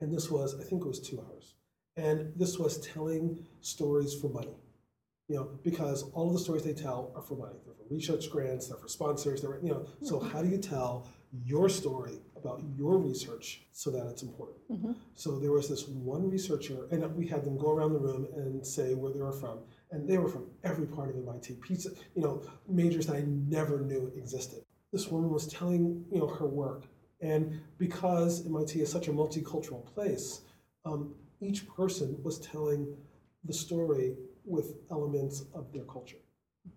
And 0.00 0.12
this 0.12 0.30
was, 0.30 0.58
I 0.58 0.62
think 0.62 0.82
it 0.84 0.88
was 0.88 1.00
two 1.00 1.20
hours. 1.20 1.54
And 1.96 2.32
this 2.36 2.58
was 2.58 2.78
telling 2.80 3.46
stories 3.60 4.14
for 4.14 4.28
money. 4.28 4.56
You 5.28 5.36
know, 5.36 5.44
because 5.64 6.04
all 6.12 6.28
of 6.28 6.34
the 6.34 6.38
stories 6.38 6.62
they 6.62 6.72
tell 6.74 7.10
are 7.16 7.22
for 7.22 7.34
money. 7.36 7.56
They're 7.64 7.74
for 7.74 7.84
research 7.90 8.30
grants, 8.30 8.68
they're 8.68 8.76
for 8.76 8.88
sponsors, 8.88 9.42
they're, 9.42 9.58
you 9.60 9.70
know, 9.70 9.86
so 10.02 10.20
how 10.20 10.40
do 10.40 10.48
you 10.48 10.58
tell 10.58 11.08
your 11.44 11.68
story 11.68 12.18
about 12.36 12.62
your 12.76 12.98
research 12.98 13.66
so 13.72 13.90
that 13.90 14.06
it's 14.08 14.22
important? 14.22 14.58
Mhm. 14.70 14.96
So 15.14 15.38
there 15.38 15.52
was 15.52 15.68
this 15.68 15.88
one 15.88 16.30
researcher, 16.30 16.86
and 16.90 17.16
we 17.16 17.26
had 17.26 17.44
them 17.44 17.56
go 17.56 17.70
around 17.70 17.92
the 17.92 17.98
room 17.98 18.26
and 18.34 18.66
say 18.66 18.94
where 18.94 19.12
they 19.12 19.20
were 19.20 19.32
from. 19.32 19.60
And 19.90 20.08
they 20.08 20.18
were 20.18 20.28
from 20.28 20.46
every 20.64 20.86
part 20.86 21.10
of 21.10 21.16
MIT, 21.16 21.54
pizza, 21.56 21.90
you 22.14 22.22
know, 22.22 22.42
majors 22.68 23.06
that 23.06 23.16
I 23.16 23.22
never 23.22 23.80
knew 23.80 24.12
existed. 24.16 24.64
This 24.92 25.10
woman 25.10 25.30
was 25.30 25.46
telling, 25.46 26.04
you 26.10 26.18
know, 26.18 26.26
her 26.26 26.46
work. 26.46 26.88
And 27.20 27.60
because 27.78 28.44
MIT 28.46 28.80
is 28.80 28.90
such 28.90 29.08
a 29.08 29.12
multicultural 29.12 29.84
place, 29.84 30.42
um, 30.84 31.14
each 31.40 31.68
person 31.68 32.22
was 32.22 32.38
telling 32.38 32.96
the 33.44 33.52
story 33.52 34.16
with 34.44 34.76
elements 34.90 35.44
of 35.54 35.72
their 35.72 35.84
culture. 35.84 36.18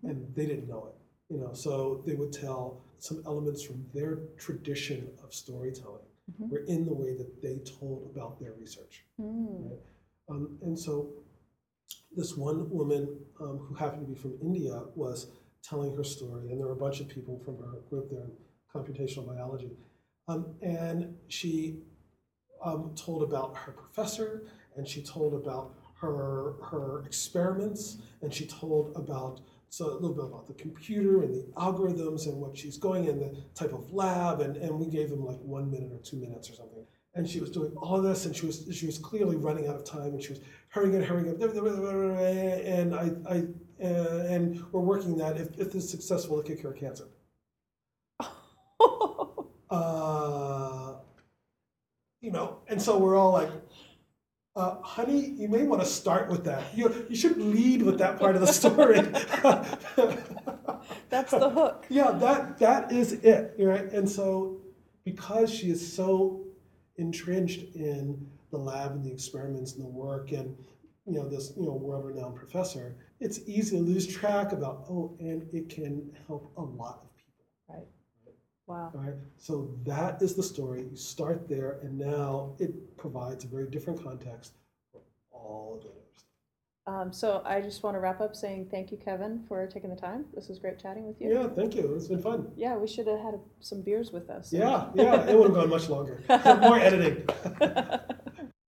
And 0.02 0.34
they 0.34 0.46
didn't 0.46 0.68
know 0.68 0.86
it. 0.86 0.99
You 1.30 1.38
know, 1.38 1.52
so 1.52 2.02
they 2.06 2.14
would 2.14 2.32
tell 2.32 2.82
some 2.98 3.22
elements 3.24 3.62
from 3.62 3.86
their 3.94 4.16
tradition 4.36 5.08
of 5.22 5.32
storytelling 5.32 6.04
Mhm. 6.32 6.50
were 6.50 6.64
in 6.74 6.84
the 6.84 6.92
way 6.92 7.16
that 7.16 7.40
they 7.40 7.58
told 7.60 8.10
about 8.10 8.38
their 8.40 8.52
research. 8.54 9.04
Mm. 9.18 9.78
Um, 10.28 10.58
and 10.62 10.78
so 10.78 11.12
this 12.14 12.36
one 12.36 12.68
woman 12.70 13.24
um, 13.40 13.58
who 13.58 13.74
happened 13.74 14.02
to 14.02 14.08
be 14.08 14.14
from 14.14 14.38
India 14.40 14.84
was 14.94 15.30
telling 15.62 15.94
her 15.96 16.04
story, 16.04 16.50
and 16.50 16.58
there 16.58 16.66
were 16.66 16.72
a 16.72 16.76
bunch 16.76 17.00
of 17.00 17.08
people 17.08 17.38
from 17.40 17.58
her 17.58 17.80
group 17.88 18.10
there 18.10 18.24
in 18.24 18.32
computational 18.72 19.26
biology. 19.26 19.76
Um, 20.28 20.54
and 20.62 21.16
she 21.28 21.82
um, 22.62 22.94
told 22.94 23.22
about 23.22 23.56
her 23.56 23.72
professor, 23.72 24.46
and 24.76 24.86
she 24.86 25.02
told 25.02 25.34
about 25.34 25.74
her 25.94 26.54
her 26.70 27.02
experiments, 27.06 27.98
and 28.22 28.32
she 28.32 28.46
told 28.46 28.94
about 28.96 29.40
so 29.70 29.90
a 29.90 29.94
little 29.94 30.14
bit 30.14 30.24
about 30.24 30.46
the 30.46 30.54
computer 30.54 31.22
and 31.22 31.34
the 31.34 31.46
algorithms 31.56 32.26
and 32.26 32.36
what 32.36 32.58
she's 32.58 32.76
going 32.76 33.06
in 33.06 33.18
the 33.20 33.36
type 33.54 33.72
of 33.72 33.90
lab, 33.92 34.40
and, 34.40 34.56
and 34.56 34.78
we 34.78 34.86
gave 34.86 35.08
them 35.08 35.24
like 35.24 35.38
one 35.38 35.70
minute 35.70 35.92
or 35.92 35.98
two 35.98 36.16
minutes 36.16 36.50
or 36.50 36.54
something. 36.54 36.84
And 37.14 37.28
she 37.28 37.40
was 37.40 37.50
doing 37.50 37.72
all 37.76 37.96
of 37.96 38.04
this, 38.04 38.26
and 38.26 38.36
she 38.36 38.46
was 38.46 38.68
she 38.72 38.86
was 38.86 38.98
clearly 38.98 39.36
running 39.36 39.66
out 39.66 39.76
of 39.76 39.84
time, 39.84 40.12
and 40.12 40.22
she 40.22 40.30
was 40.30 40.40
hurrying 40.68 40.94
and 40.94 41.04
hurrying 41.04 41.30
up. 41.30 41.40
And 41.40 42.94
I, 42.94 43.10
I 43.28 43.36
uh, 43.82 44.26
and 44.28 44.62
we're 44.72 44.80
working 44.80 45.16
that 45.16 45.36
if, 45.36 45.48
if 45.58 45.72
this 45.72 45.84
is 45.84 45.90
successful, 45.90 46.38
it 46.40 46.46
could 46.46 46.60
cure 46.60 46.72
cancer. 46.72 47.08
Uh, 49.70 50.94
you 52.20 52.32
know, 52.32 52.58
and 52.66 52.82
so 52.82 52.98
we're 52.98 53.16
all 53.16 53.30
like, 53.30 53.50
uh, 54.60 54.80
honey, 54.82 55.30
you 55.30 55.48
may 55.48 55.62
want 55.62 55.80
to 55.80 55.88
start 55.88 56.28
with 56.28 56.44
that. 56.44 56.62
You, 56.76 57.06
you 57.08 57.16
should 57.16 57.38
lead 57.38 57.82
with 57.82 57.98
that 57.98 58.18
part 58.18 58.36
of 58.36 58.42
the 58.42 58.46
story. 58.46 59.00
That's 61.08 61.32
the 61.32 61.50
hook. 61.50 61.86
yeah, 61.88 62.12
that 62.12 62.58
that 62.58 62.92
is 62.92 63.12
it, 63.12 63.54
right? 63.58 63.90
And 63.92 64.08
so, 64.08 64.60
because 65.04 65.52
she 65.52 65.70
is 65.70 65.92
so 65.92 66.44
entrenched 66.96 67.74
in 67.74 68.26
the 68.50 68.58
lab 68.58 68.92
and 68.92 69.04
the 69.04 69.12
experiments 69.12 69.74
and 69.74 69.82
the 69.82 69.88
work, 69.88 70.32
and 70.32 70.56
you 71.06 71.14
know 71.14 71.28
this, 71.28 71.52
you 71.56 71.64
know, 71.64 71.72
world-renowned 71.72 72.36
professor, 72.36 72.96
it's 73.18 73.40
easy 73.46 73.76
to 73.76 73.82
lose 73.82 74.06
track 74.06 74.52
about. 74.52 74.84
Oh, 74.90 75.16
and 75.20 75.48
it 75.52 75.68
can 75.68 76.10
help 76.26 76.52
a 76.56 76.62
lot 76.62 77.00
of 77.02 77.09
people. 77.09 77.09
Right. 77.09 77.09
Wow. 78.70 78.92
All 78.94 79.00
right, 79.00 79.14
so 79.36 79.68
that 79.84 80.22
is 80.22 80.36
the 80.36 80.44
story. 80.44 80.82
You 80.88 80.94
start 80.94 81.48
there, 81.48 81.80
and 81.82 81.98
now 81.98 82.54
it 82.60 82.96
provides 82.96 83.42
a 83.42 83.48
very 83.48 83.66
different 83.68 84.00
context 84.00 84.52
for 84.92 85.00
all 85.32 85.74
of 85.74 85.82
the 85.82 85.88
others. 85.88 85.96
Um, 86.86 87.12
so 87.12 87.42
I 87.44 87.62
just 87.62 87.82
want 87.82 87.96
to 87.96 87.98
wrap 87.98 88.20
up 88.20 88.36
saying 88.36 88.68
thank 88.70 88.92
you, 88.92 88.96
Kevin, 88.96 89.42
for 89.48 89.66
taking 89.66 89.90
the 89.90 89.96
time. 89.96 90.26
This 90.34 90.48
was 90.48 90.60
great 90.60 90.78
chatting 90.78 91.04
with 91.04 91.20
you. 91.20 91.34
Yeah, 91.34 91.48
thank 91.48 91.74
you. 91.74 91.96
It's 91.96 92.06
been 92.06 92.22
fun. 92.22 92.52
Yeah, 92.56 92.76
we 92.76 92.86
should 92.86 93.08
have 93.08 93.18
had 93.18 93.40
some 93.58 93.82
beers 93.82 94.12
with 94.12 94.30
us. 94.30 94.52
Yeah, 94.52 94.86
yeah, 94.94 95.28
it 95.28 95.36
would 95.36 95.48
have 95.48 95.54
gone 95.54 95.68
much 95.68 95.88
longer. 95.88 96.22
More 96.28 96.78
editing. 96.78 97.26